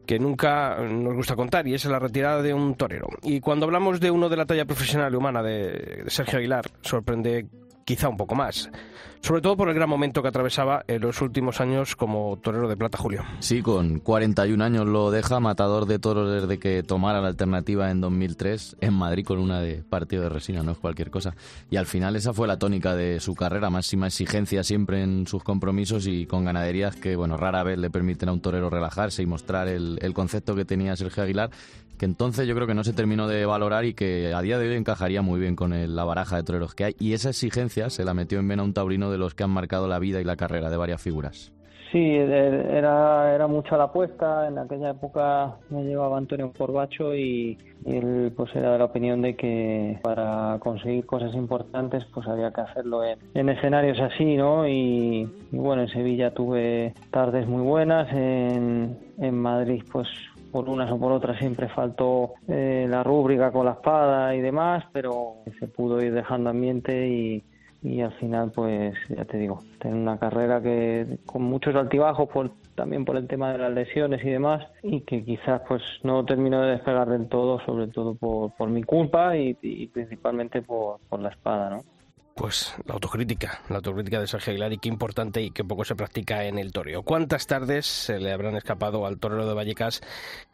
[0.04, 3.10] que nunca nos gusta contar y es la retirada de un torero.
[3.22, 7.46] Y cuando hablamos de uno de la talla profesional y humana de Sergio Aguilar, sorprende
[7.88, 8.68] quizá un poco más.
[9.22, 12.76] Sobre todo por el gran momento que atravesaba en los últimos años como torero de
[12.76, 13.24] plata, Julio.
[13.40, 18.02] Sí, con 41 años lo deja, matador de toros desde que tomara la alternativa en
[18.02, 21.34] 2003 en Madrid con una de partido de resina, no es cualquier cosa.
[21.70, 25.42] Y al final esa fue la tónica de su carrera, máxima exigencia siempre en sus
[25.42, 29.26] compromisos y con ganaderías que, bueno, rara vez le permiten a un torero relajarse y
[29.26, 31.50] mostrar el, concepto que tenía Sergio Aguilar
[31.98, 34.68] que entonces yo creo que no se terminó de valorar y que a día de
[34.68, 36.96] hoy encajaría muy bien con el, la baraja de toreros que hay.
[36.98, 39.88] Y esa exigencia se la metió en vena un taurino de los que han marcado
[39.88, 41.52] la vida y la carrera de varias figuras.
[41.90, 44.46] Sí, era, era mucha la apuesta.
[44.46, 47.56] En aquella época me llevaba Antonio Corbacho y,
[47.86, 52.52] y él pues era de la opinión de que para conseguir cosas importantes pues había
[52.52, 54.68] que hacerlo en, en escenarios así, ¿no?
[54.68, 60.08] Y, y, bueno, en Sevilla tuve tardes muy buenas, en, en Madrid pues
[60.50, 64.84] por unas o por otras siempre faltó eh, la rúbrica con la espada y demás,
[64.92, 67.44] pero se pudo ir dejando ambiente y,
[68.02, 73.04] al final pues ya te digo, tener una carrera que con muchos altibajos por también
[73.04, 76.72] por el tema de las lesiones y demás y que quizás pues no terminó de
[76.72, 79.54] despegar del todo, sobre todo por, por mi culpa y,
[79.92, 81.97] principalmente por la espada, ¿no?
[82.38, 85.96] Pues la autocrítica, la autocrítica de Sergio Aguilar y qué importante y qué poco se
[85.96, 87.02] practica en el toreo.
[87.02, 90.00] ¿Cuántas tardes se le habrán escapado al torero de Vallecas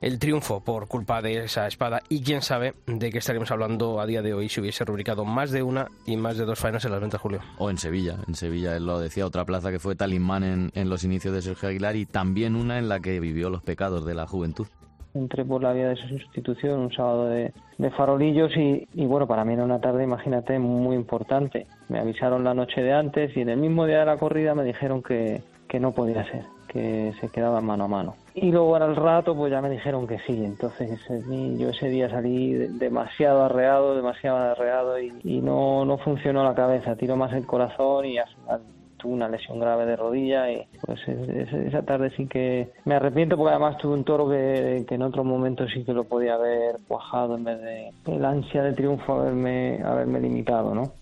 [0.01, 2.03] el triunfo por culpa de esa espada?
[2.09, 5.51] Y quién sabe de qué estaríamos hablando a día de hoy si hubiese rubricado más
[5.51, 7.43] de una y más de dos faenas en las ventas, Julio.
[7.59, 10.89] O en Sevilla, en Sevilla él lo decía, otra plaza que fue talismán en, en
[10.89, 14.15] los inicios de Sergio Aguilar y también una en la que vivió los pecados de
[14.15, 14.69] la juventud
[15.15, 19.27] entré por la vía de su sustitución un sábado de, de farolillos y, y, bueno,
[19.27, 21.67] para mí era una tarde, imagínate, muy importante.
[21.89, 24.65] Me avisaron la noche de antes y en el mismo día de la corrida me
[24.65, 28.15] dijeron que, que no podía ser, que se quedaba mano a mano.
[28.35, 31.01] Y luego al rato pues ya me dijeron que sí, entonces
[31.59, 37.17] yo ese día salí demasiado arreado, demasiado arreado y, no, no funcionó la cabeza, tiro
[37.17, 38.61] más el corazón y al final
[39.13, 43.79] una lesión grave de rodilla y pues esa tarde sí que me arrepiento porque además
[43.79, 47.45] tuve un toro que, que en otros momentos sí que lo podía haber cuajado en
[47.45, 50.93] vez de el ansia de triunfo haberme, haberme limitado, ¿no?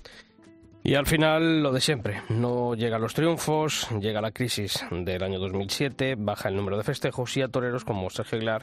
[0.84, 5.38] Y al final lo de siempre, no llegan los triunfos, llega la crisis del año
[5.38, 8.62] 2007, baja el número de festejos y a toreros como Sergio Aguilar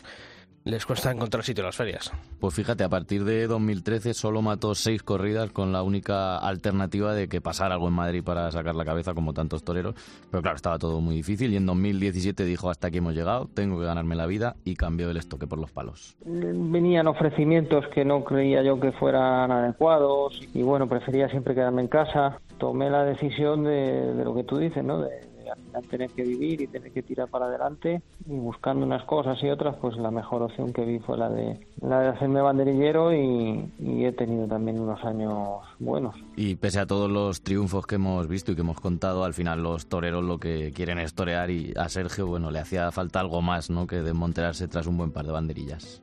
[0.65, 2.11] les cuesta encontrar sitio en las ferias.
[2.39, 7.27] Pues fíjate, a partir de 2013 solo mató seis corridas con la única alternativa de
[7.27, 9.95] que pasara algo en Madrid para sacar la cabeza como tantos toreros.
[10.29, 13.79] Pero claro, estaba todo muy difícil y en 2017 dijo hasta aquí hemos llegado, tengo
[13.79, 16.17] que ganarme la vida y cambió el estoque por los palos.
[16.25, 21.87] Venían ofrecimientos que no creía yo que fueran adecuados y bueno, prefería siempre quedarme en
[21.87, 22.39] casa.
[22.57, 25.01] Tomé la decisión de, de lo que tú dices, ¿no?
[25.01, 29.03] De, al final tener que vivir y tener que tirar para adelante y buscando unas
[29.03, 32.41] cosas y otras, pues la mejor opción que vi fue la de la de hacerme
[32.41, 36.15] banderillero y, y he tenido también unos años buenos.
[36.35, 39.63] Y pese a todos los triunfos que hemos visto y que hemos contado, al final
[39.63, 43.41] los toreros lo que quieren es torear y a Sergio, bueno, le hacía falta algo
[43.41, 43.87] más, ¿no?
[43.87, 46.01] Que desmonterarse tras un buen par de banderillas.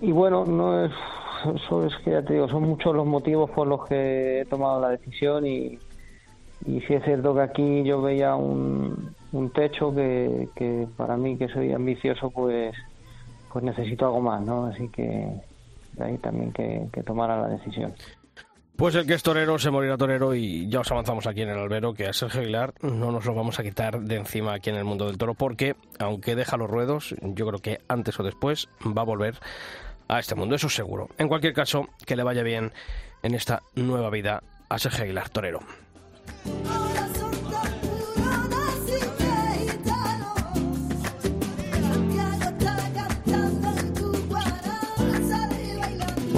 [0.00, 0.92] Y bueno, no es,
[1.54, 4.80] eso es que ya te digo, son muchos los motivos por los que he tomado
[4.80, 5.78] la decisión y,
[6.66, 11.36] y sí es cierto que aquí yo veía un, un techo que, que, para mí
[11.36, 12.74] que soy ambicioso pues
[13.52, 15.26] pues necesito algo más no así que
[15.92, 17.92] de ahí también que, que tomara la decisión
[18.76, 21.58] Pues el que es torero se morirá torero y ya os avanzamos aquí en el
[21.58, 24.76] albero que a Sergio Aguilar no nos lo vamos a quitar de encima aquí en
[24.76, 28.68] el mundo del toro porque aunque deja los ruedos, yo creo que antes o después
[28.86, 29.38] va a volver
[30.10, 31.08] a este mundo, eso seguro.
[31.18, 32.72] En cualquier caso, que le vaya bien
[33.22, 35.60] en esta nueva vida a Sergio Aguilar torero.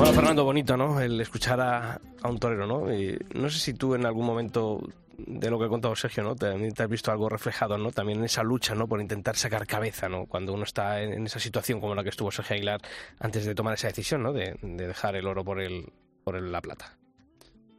[0.02, 1.00] Bueno, Fernando, bonito, ¿no?
[1.00, 2.92] El escuchar a, un torero, ¿no?
[2.92, 4.80] Y no sé si tú en algún momento
[5.16, 6.34] de lo que ha contado Sergio, ¿no?
[6.34, 7.92] También te has visto algo reflejado, ¿no?
[7.92, 8.88] También en esa lucha, ¿no?
[8.88, 10.26] Por intentar sacar cabeza, ¿no?
[10.26, 12.80] Cuando uno está en, esa situación como la que estuvo Sergio Aguilar
[13.20, 14.32] antes de tomar esa decisión, ¿no?
[14.32, 15.92] De, dejar el oro por el
[16.24, 16.98] por la plata.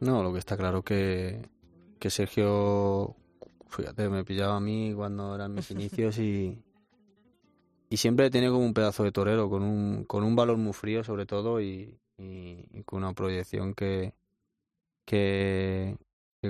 [0.00, 1.46] No, lo que está claro que
[1.98, 3.16] que Sergio,
[3.68, 6.58] fíjate, me pillaba a mí cuando eran mis inicios y
[7.90, 10.72] y siempre he tenido como un pedazo de torero con un con un valor muy
[10.72, 14.14] frío sobre todo y, y, con una proyección que,
[15.06, 15.96] que,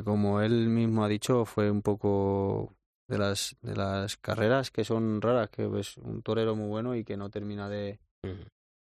[0.04, 2.74] como él mismo ha dicho, fue un poco
[3.08, 7.04] de las, de las carreras que son raras, que es un torero muy bueno y
[7.04, 7.98] que no termina de,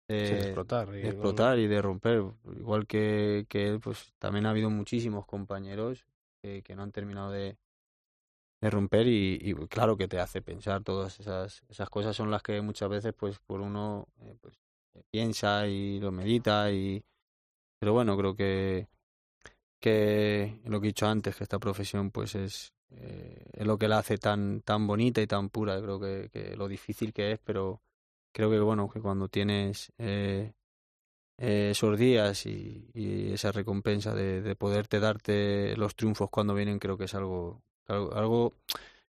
[0.08, 2.24] explotar, y, explotar y de romper.
[2.56, 6.06] Igual que, que él, pues también ha habido muchísimos compañeros
[6.42, 7.56] que, que no han terminado de,
[8.60, 12.42] de romper y, y, claro que te hace pensar todas esas esas cosas son las
[12.42, 14.59] que muchas veces pues por uno eh, pues
[15.10, 17.02] piensa y lo medita y
[17.78, 18.88] pero bueno creo que
[19.80, 23.88] que lo que he dicho antes que esta profesión pues es eh, es lo que
[23.88, 27.38] la hace tan tan bonita y tan pura creo que, que, lo difícil que es
[27.44, 27.82] pero
[28.32, 30.52] creo que bueno que cuando tienes eh,
[31.38, 36.78] eh, esos días y, y, esa recompensa de, de poderte darte los triunfos cuando vienen
[36.78, 38.54] creo que es algo algo, algo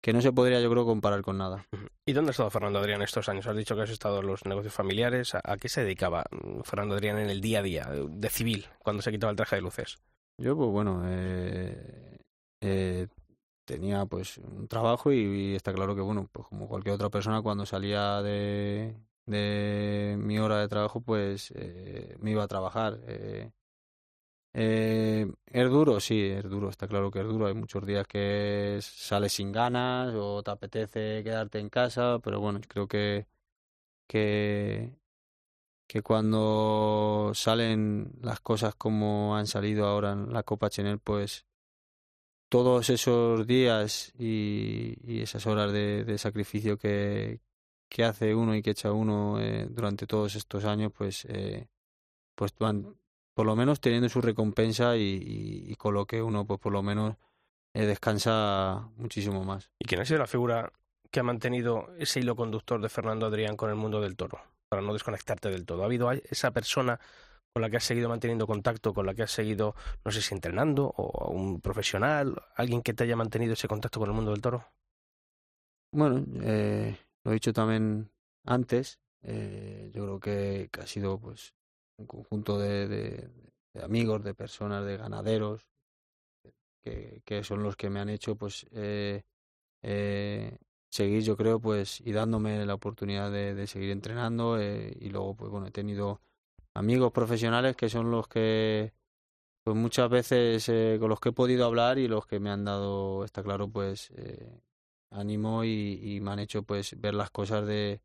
[0.06, 1.66] que no se podría, yo creo, comparar con nada.
[2.06, 3.47] ¿Y dónde ha estado Fernando Adrián estos años?
[3.47, 5.34] Has dicho que has estado en los negocios familiares.
[5.34, 9.01] ¿A, qué se dedicaba mm, Fernando Adrián en el día a día, de civil, cuando
[9.01, 9.97] se quitaba el traje de luces?
[10.39, 12.20] Yo, pues bueno, eh,
[12.62, 13.08] eh,
[13.66, 17.66] tenía pues un trabajo y, está claro que, bueno, pues como cualquier otra persona, cuando
[17.66, 18.93] salía de,
[19.26, 22.99] de mi hora de trabajo, pues eh, me iba a trabajar.
[23.08, 23.49] Eh,
[24.58, 27.47] eh, es duro, sí, es duro, está claro que es duro.
[27.47, 32.62] Hay muchos días que sales sin ganas o te apetece quedarte en casa, pero bueno,
[32.66, 33.28] creo que,
[34.08, 34.97] que,
[35.88, 41.45] que cuando salen las cosas como han salido ahora en la Copa Chanel, pues
[42.49, 47.41] todos esos días y, y esas horas de, de sacrificio que,
[47.89, 51.68] que, hace uno y que echa uno eh, durante todos estos años, pues, eh,
[52.36, 52.95] pues van
[53.36, 57.17] por lo menos teniendo su recompensa y, con lo que uno, pues por lo menos,
[57.73, 59.69] eh, descansa muchísimo más.
[59.77, 60.71] ¿Y quién ha sido la figura
[61.11, 64.39] que ha mantenido ese hilo conductor de Fernando Adrián con el mundo del toro?
[64.69, 65.83] Para no desconectarte del todo.
[65.83, 66.99] ¿Ha habido esa persona
[67.53, 69.75] con la que has seguido manteniendo contacto, con la que has seguido,
[70.05, 74.09] no sé si entrenando, o un profesional, alguien que te haya mantenido ese contacto con
[74.09, 74.65] el mundo del toro?
[75.91, 78.09] Bueno, eh, lo he dicho también
[78.45, 78.99] antes.
[79.23, 81.53] Eh, yo creo que, que, ha sido pues
[81.98, 83.30] un conjunto de, de,
[83.84, 85.68] amigos, de personas, de ganaderos,
[86.82, 89.24] que, son los que me han hecho pues eh,
[89.82, 90.58] eh,
[90.89, 95.52] seguir, yo creo, pues y dándome la oportunidad de, seguir entrenando eh, y luego pues
[95.52, 96.22] bueno he tenido
[96.74, 98.93] amigos profesionales que son los que
[99.64, 102.66] pues muchas veces eh, con los que he podido hablar y los que me han
[102.66, 104.14] dado está claro pues
[105.10, 108.02] ánimo y, y me han hecho pues ver las cosas de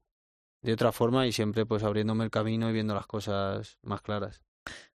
[0.62, 4.42] de otra forma y siempre pues abriéndome el camino y viendo las cosas más claras.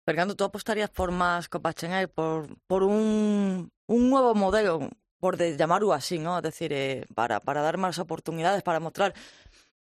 [0.06, 4.90] Fernando, ¿tú apostarías por más Copa Chengay, por, por un, un nuevo modelo,
[5.20, 6.38] por llamarlo así, ¿no?
[6.38, 9.14] Es decir, eh, para, para dar más oportunidades, para mostrar,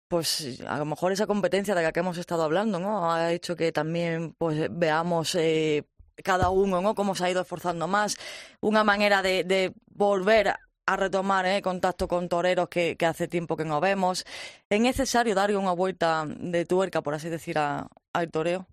[0.07, 3.13] pues a lo mejor esa competencia de la que hemos estado hablando, ¿no?
[3.13, 5.89] Ha hecho que también pues veamos eh,
[6.23, 6.95] cada uno, ¿no?
[6.95, 8.17] Cómo se ha ido esforzando más,
[8.61, 10.55] una manera de, de volver
[10.87, 14.25] a retomar eh, contacto con toreros que, que, hace tiempo que no vemos.
[14.69, 18.67] ¿Es necesario darle una vuelta de tuerca, por así decir, a, al toreo?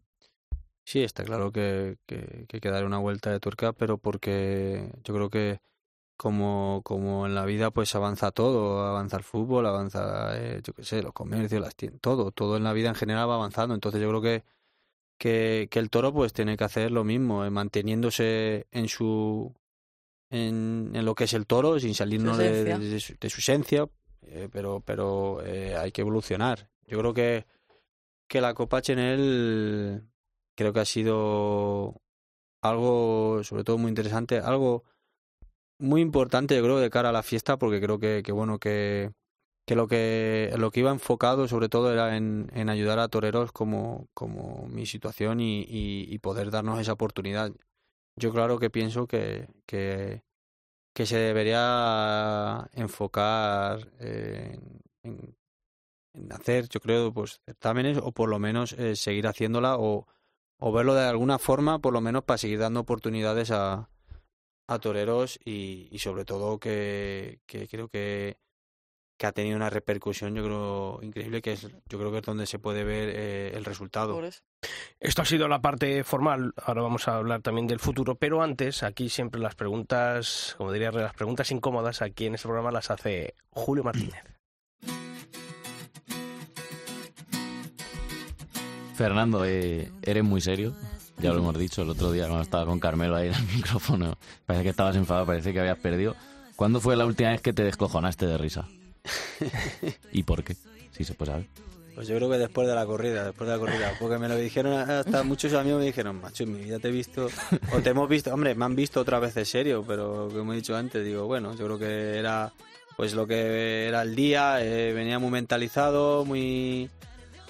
[0.85, 5.13] Sí, está claro que, que, hay que darle una vuelta de tuerca, pero porque yo
[5.13, 5.59] creo que
[6.17, 10.83] como, como en la vida pues avanza todo, avanza el fútbol, avanza, eh, yo qué
[10.83, 13.75] sé, los comercios, las tiendas, todo, todo en la vida en general va avanzando.
[13.75, 14.43] Entonces yo creo que,
[15.19, 19.53] que, que el toro pues tiene que hacer lo mismo, eh, manteniéndose en su
[20.29, 23.39] en, en, lo que es el toro, sin salirnos de, de, de, su, de, su,
[23.39, 23.87] esencia,
[24.21, 26.69] eh, pero, pero eh, hay que evolucionar.
[26.85, 27.45] Yo creo que,
[28.27, 30.03] que la Copa Chenel
[30.55, 32.01] creo que ha sido
[32.61, 34.83] algo, sobre todo muy interesante, algo
[35.79, 39.13] muy importante, yo creo, de cara a la fiesta, porque creo que, que bueno, que,
[39.65, 43.51] que lo que lo que iba enfocado sobre todo era en, en ayudar a toreros
[43.51, 47.51] como, como mi situación y, y, y poder darnos esa oportunidad
[48.19, 50.23] yo claro que pienso que, que,
[50.93, 54.81] que se debería enfocar en,
[56.31, 60.07] hacer, yo creo, pues certámenes o por lo menos eh, seguir haciéndola o,
[60.59, 63.89] o verlo de alguna forma, por lo menos para seguir dando oportunidades a,
[64.67, 68.37] a toreros y, y sobre todo que, que creo que,
[69.17, 72.45] que ha tenido una repercusión, yo creo, increíble, que es, yo creo que es donde
[72.45, 74.21] se puede ver eh, el resultado.
[74.99, 78.83] Esto ha sido la parte formal, ahora vamos a hablar también del futuro, pero antes,
[78.83, 83.33] aquí siempre las preguntas, como diría, las preguntas incómodas aquí en este programa las hace
[83.49, 84.23] Julio Martínez.
[88.95, 90.73] Fernando, eh, eres muy serio.
[91.19, 94.17] Ya lo hemos dicho el otro día cuando estaba con Carmelo ahí en el micrófono.
[94.45, 96.17] Parece que estabas enfadado, parece que habías perdido.
[96.57, 98.67] ¿Cuándo fue la última vez que te descojonaste de risa?
[100.11, 100.57] ¿Y por qué?
[100.91, 101.47] Si se puede saber.
[101.99, 104.37] Pues yo creo que después de la corrida, después de la corrida, porque me lo
[104.37, 107.27] dijeron hasta muchos amigos me dijeron, macho, en mi vida te he visto,
[107.73, 110.55] o te hemos visto, hombre, me han visto otra vez de serio, pero como he
[110.55, 112.53] dicho antes, digo, bueno, yo creo que era
[112.95, 116.89] pues lo que era el día, eh, venía muy mentalizado, muy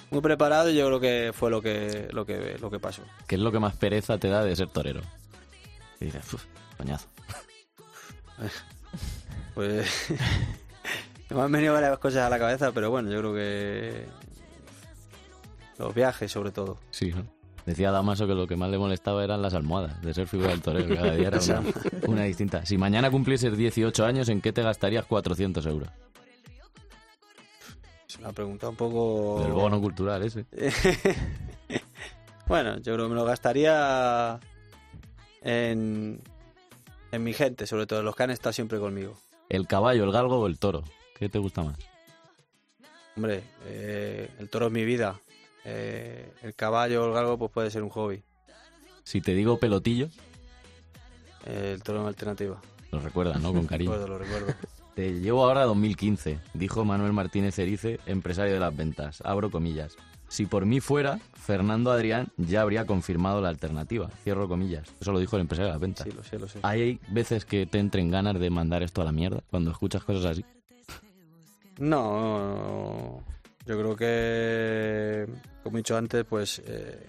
[0.10, 3.04] muy preparado y yo creo que fue lo que lo que lo que pasó.
[3.28, 5.02] ¿Qué es lo que más pereza te da de ser torero?
[6.00, 6.26] Y dices,
[6.76, 7.08] coñazo.
[9.54, 10.08] pues
[11.30, 14.08] me han venido varias cosas a la cabeza, pero bueno, yo creo que
[15.80, 16.78] los viajes sobre todo.
[16.92, 17.26] Sí, ¿no?
[17.66, 20.62] Decía Damaso que lo que más le molestaba eran las almohadas, de ser figura del
[20.62, 20.96] torero.
[20.96, 21.64] Cada día era una,
[22.08, 22.66] una distinta.
[22.66, 25.90] Si mañana cumplieses 18 años, ¿en qué te gastarías 400 euros?
[28.08, 29.42] Es una pregunta un poco...
[29.44, 30.46] Del bono cultural ese.
[32.48, 34.40] bueno, yo creo que me lo gastaría
[35.42, 36.20] en,
[37.12, 39.16] en mi gente, sobre todo los que han estado siempre conmigo.
[39.48, 40.84] ¿El caballo, el galgo o el toro?
[41.20, 41.78] ¿Qué te gusta más?
[43.16, 45.20] Hombre, eh, el toro es mi vida.
[45.66, 48.24] Eh, el caballo o el galgo pues puede ser un hobby.
[49.04, 50.10] Si te digo pelotillo...
[51.46, 52.60] Eh, el toro una alternativa.
[52.92, 53.54] Lo recuerdas, ¿no?
[53.54, 53.92] Con cariño.
[53.92, 54.70] Lo recuerdo, lo recuerdo.
[54.96, 59.22] Te llevo ahora a 2015, dijo Manuel Martínez Erice, empresario de las ventas.
[59.24, 59.96] Abro comillas.
[60.28, 64.10] Si por mí fuera, Fernando Adrián ya habría confirmado la alternativa.
[64.24, 64.88] Cierro comillas.
[65.00, 66.04] Eso lo dijo el empresario de las ventas.
[66.06, 66.60] Sí, lo sé, lo sé.
[66.62, 70.26] ¿Hay veces que te entren ganas de mandar esto a la mierda cuando escuchas cosas
[70.26, 70.46] así?
[71.80, 73.24] No,
[73.70, 75.28] yo creo que,
[75.62, 77.08] como he dicho antes, pues eh,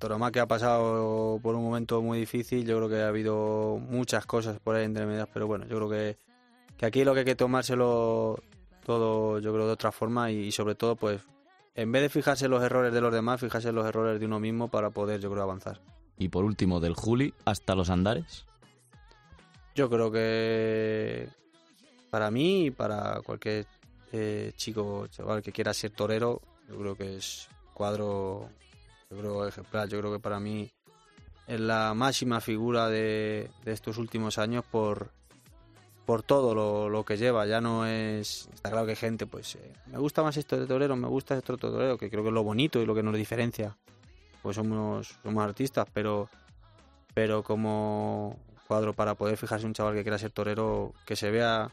[0.00, 4.26] Toroma que ha pasado por un momento muy difícil, yo creo que ha habido muchas
[4.26, 6.18] cosas por ahí entre medias, pero bueno, yo creo que,
[6.76, 8.42] que aquí lo que hay que tomárselo
[8.84, 11.22] todo, yo creo, de otra forma y, y sobre todo, pues,
[11.76, 14.26] en vez de fijarse en los errores de los demás, fijarse en los errores de
[14.26, 15.80] uno mismo para poder, yo creo, avanzar.
[16.18, 18.46] Y por último, del Juli hasta los Andares.
[19.76, 21.28] Yo creo que
[22.10, 23.66] para mí y para cualquier
[24.16, 28.48] eh, chico chaval que quiera ser torero, yo creo que es cuadro,
[29.10, 29.88] yo creo ejemplar.
[29.88, 30.70] Yo creo que para mí
[31.48, 35.10] es la máxima figura de, de estos últimos años por
[36.06, 37.44] por todo lo, lo, que lleva.
[37.46, 38.48] Ya no es.
[38.54, 39.56] Está claro que gente, pues.
[39.56, 42.28] Eh, me gusta más esto de torero, me gusta esto de torero, que creo que
[42.28, 43.76] es lo bonito y lo que nos diferencia.
[44.42, 46.28] Pues somos, somos artistas, pero.
[47.14, 48.38] Pero como
[48.68, 51.70] cuadro para poder fijarse un chaval que quiera ser torero, que se vea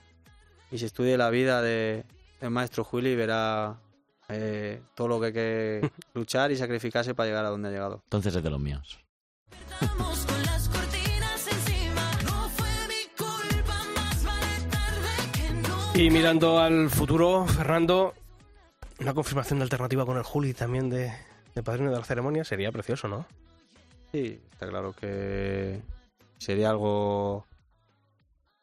[0.71, 2.05] y se estudie la vida de,
[2.41, 3.79] del maestro Juli y verá
[4.27, 8.01] eh, todo lo que hay que luchar y sacrificarse para llegar a donde ha llegado.
[8.05, 8.99] Entonces es de los míos.
[15.93, 18.15] Y mirando al futuro, Fernando,
[18.99, 21.11] una confirmación de alternativa con el Juli también de,
[21.53, 23.25] de padrino de la ceremonia sería precioso, ¿no?
[24.11, 25.81] Sí, está claro que
[26.37, 27.45] sería algo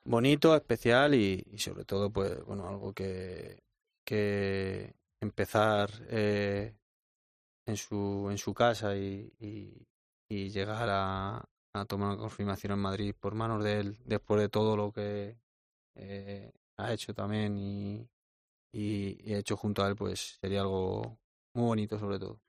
[0.04, 3.58] bonito, especial y, y, sobre todo, pues, bueno, algo que,
[4.08, 6.74] que empezar eh,
[7.66, 9.86] en su en su casa y, y,
[10.30, 11.44] y llegar a,
[11.74, 15.36] a, tomar una confirmación en Madrid por manos de él después de todo lo que
[15.94, 18.08] eh, ha hecho también y,
[18.72, 21.18] y, hecho junto a él, pues sería algo
[21.52, 22.40] muy bonito sobre todo.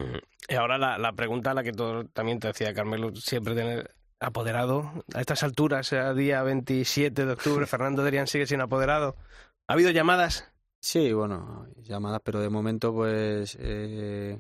[0.48, 3.94] Y ahora la, la pregunta a la que todo, también te decía Carmelo, siempre tener
[4.22, 9.18] apoderado a estas alturas, a día 27 de octubre, Fernando Adrián sigue sin apoderado.
[9.68, 10.50] ¿Ha habido llamadas?
[10.82, 14.40] Sí, bueno, llamadas, pero de momento pues eh,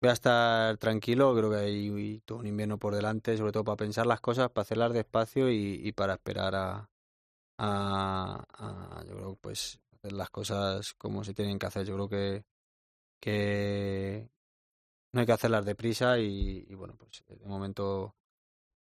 [0.00, 3.76] voy a estar tranquilo, creo que hay todo un invierno por delante, sobre todo para
[3.76, 6.90] pensar las cosas, para hacerlas despacio y, y para esperar a,
[7.58, 8.44] a,
[9.00, 11.86] a, yo creo, pues hacer las cosas como se tienen que hacer.
[11.86, 12.44] Yo creo que,
[13.20, 14.30] que
[15.12, 18.16] no hay que hacerlas deprisa y, y bueno, pues de momento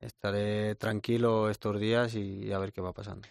[0.02, 3.28] estaré tranquilo estos días y a ver qué va pasando.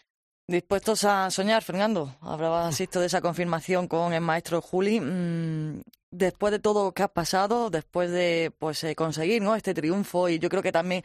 [0.49, 2.15] Dispuestos a soñar, Fernando.
[2.21, 5.01] Hablabas esto de esa confirmación con el maestro Juli.
[5.01, 5.81] Mm,
[6.13, 9.57] después de todo lo que ha pasado, después de pues eh, conseguir ¿no?
[9.57, 11.03] este triunfo, y yo creo que también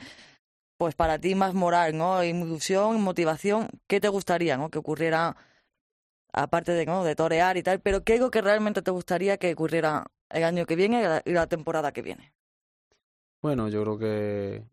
[0.77, 2.23] pues para ti más moral, ¿no?
[2.23, 4.69] Ilusión, motivación, ¿qué te gustaría, ¿no?
[4.69, 5.35] Que ocurriera,
[6.33, 7.03] aparte de, ¿no?
[7.03, 10.43] de torear y tal, pero ¿qué es lo que realmente te gustaría que ocurriera el
[10.43, 12.33] año que viene y la, y la temporada que viene?
[13.41, 14.63] Bueno, yo creo que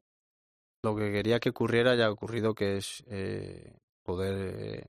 [0.83, 3.75] lo que quería que ocurriera ya ha ocurrido, que es eh,
[4.09, 4.87] poder eh,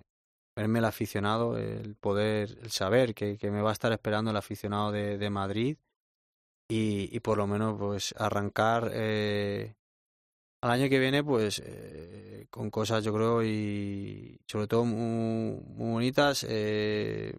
[0.55, 4.37] verme el aficionado, el poder, el saber que, que, me va a estar esperando el
[4.37, 5.77] aficionado de, de Madrid
[6.69, 9.75] y, y, por lo menos pues arrancar eh,
[10.61, 15.93] al año que viene pues eh, con cosas yo creo y sobre todo muy, muy
[15.93, 17.33] bonitas eh,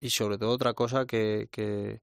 [0.00, 2.00] y sobre todo otra cosa que, que,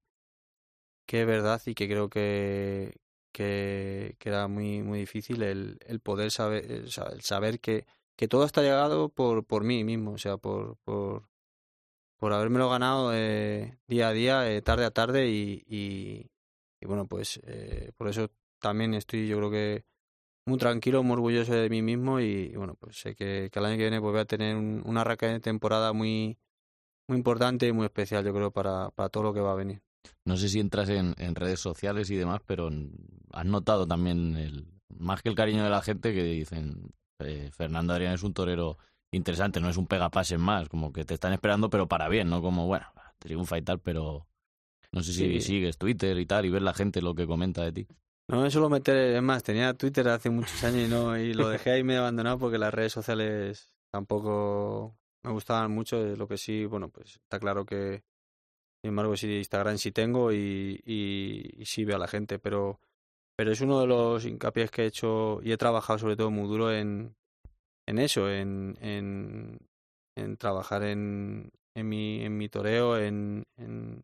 [1.08, 2.98] que es verdad y que creo que,
[3.32, 6.92] que, que era muy muy difícil el, el poder saber el
[7.22, 7.86] saber que,
[8.16, 11.30] que todo está llegado por, por mí mismo, o sea, por, por,
[12.18, 16.30] por habérmelo ganado eh, día a día, tarde a tarde y, y,
[16.86, 19.86] bueno, pues eh, por eso también estoy yo creo que
[20.46, 23.84] muy tranquilo, muy orgulloso de mí mismo y, bueno, pues sé que, el año que
[23.84, 26.38] viene pues voy a tener un, una raca de temporada muy,
[27.08, 29.82] muy importante y muy especial yo creo para, para todo lo que va a venir.
[30.24, 32.70] No sé si entras en, en redes sociales y demás, pero
[33.32, 37.94] has notado también el, más que el cariño de la gente que dicen eh, Fernando
[37.94, 38.78] Adrián es un torero
[39.12, 42.42] interesante, no es un pegapases más, como que te están esperando pero para bien, ¿no?
[42.42, 42.88] Como, bueno,
[43.20, 44.28] triunfa y tal, pero
[44.92, 45.42] no sé si sí.
[45.42, 47.88] sigues Twitter y tal y ves la gente lo que comenta de ti.
[48.28, 51.50] No me suelo meter, es más, tenía Twitter hace muchos años y, no, y lo
[51.50, 56.66] dejé ahí medio abandonado porque las redes sociales tampoco me gustaban mucho, lo que sí,
[56.66, 58.04] bueno, pues está claro que,
[58.82, 62.80] sin embargo, sí, Instagram sí tengo y, y, y sí veo a la gente, pero
[63.36, 66.48] pero es uno de los hincapiés que he hecho y he trabajado sobre todo muy
[66.48, 67.16] duro en,
[67.86, 69.60] en eso, en, en,
[70.16, 74.04] en trabajar en, en, mi, en mi toreo, en, en,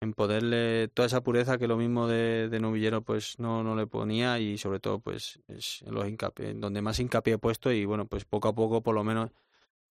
[0.00, 3.86] en poderle toda esa pureza que lo mismo de, de novillero pues no, no le
[3.86, 7.84] ponía y sobre todo pues es en los hincapié, donde más hincapié he puesto y
[7.84, 9.30] bueno pues poco a poco por lo menos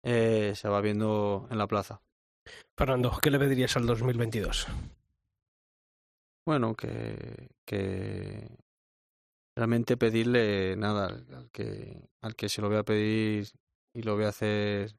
[0.03, 2.01] eh, se va viendo en la plaza.
[2.77, 4.67] Fernando, ¿qué le pedirías al 2022?
[6.45, 8.49] Bueno, que, que
[9.55, 13.51] realmente pedirle nada al que al que se lo voy a pedir
[13.93, 14.95] y lo voy a hacer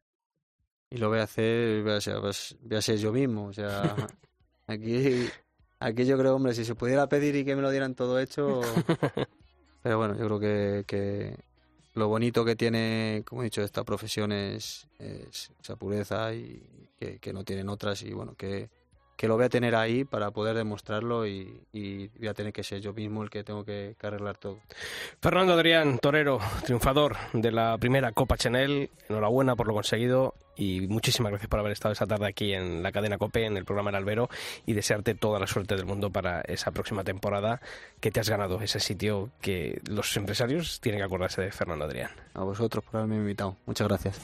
[0.90, 3.94] y lo voy a hacer voy a ser, voy a ser yo mismo o sea
[4.66, 5.28] aquí
[5.80, 8.60] aquí yo creo hombre si se pudiera pedir y que me lo dieran todo hecho
[9.82, 11.36] pero bueno yo creo que, que
[11.94, 17.18] lo bonito que tiene como he dicho esta profesión es, es esa pureza y que,
[17.18, 18.70] que no tienen otras y bueno que
[19.16, 22.62] que lo voy a tener ahí para poder demostrarlo y, y, voy a tener que
[22.62, 24.58] ser yo mismo el que tengo que, que, arreglar todo.
[25.20, 31.30] Fernando Adrián, torero, triunfador de la primera Copa Chanel, enhorabuena por lo conseguido y muchísimas
[31.30, 33.96] gracias por haber estado esta tarde aquí en la cadena COPE, en el programa El
[33.96, 34.28] Albero
[34.66, 37.60] y desearte toda la suerte del mundo para esa próxima temporada
[38.00, 42.10] que te has ganado ese sitio que los empresarios tienen que acordarse de Fernando Adrián.
[42.34, 43.56] A vosotros por haberme invitado.
[43.66, 44.20] Muchas gracias.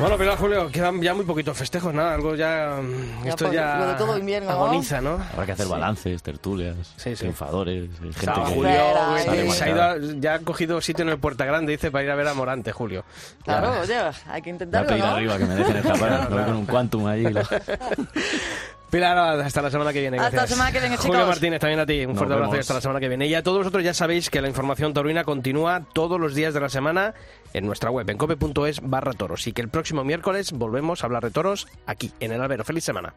[0.00, 2.80] Bueno, pero Julio, quedan ya muy poquitos festejos, nada, algo ya...
[3.22, 5.18] ya esto ya lo de todo invierno, agoniza, ¿no?
[5.32, 7.16] Habrá que hacer balances, tertulias, sí, sí.
[7.16, 8.54] triunfadores, gente que...
[8.54, 8.70] Julio
[9.16, 12.04] Espera, se ha ido a, ya ha cogido sitio en el Puerta Grande, dice, para
[12.04, 13.04] ir a ver a Morante, Julio.
[13.44, 13.94] Claro, oye,
[14.28, 15.16] hay que intentarlo, Voy a pedir ¿no?
[15.16, 16.46] arriba que me dejen escapar, Claro, voy claro.
[16.46, 17.26] con un quantum allí.
[18.90, 20.18] Pilar, hasta la semana que viene.
[20.18, 20.50] Hasta gracias.
[20.50, 21.28] la semana que viene, Julio chicos.
[21.28, 22.00] Martínez, también a ti.
[22.00, 23.26] Un Nos fuerte abrazo y hasta la semana que viene.
[23.26, 26.60] Y a todos vosotros ya sabéis que la información taurina continúa todos los días de
[26.60, 27.14] la semana
[27.52, 29.46] en nuestra web, en cope.es barra toros.
[29.46, 32.64] Y que el próximo miércoles volvemos a hablar de toros aquí, en el albero.
[32.64, 33.14] ¡Feliz semana!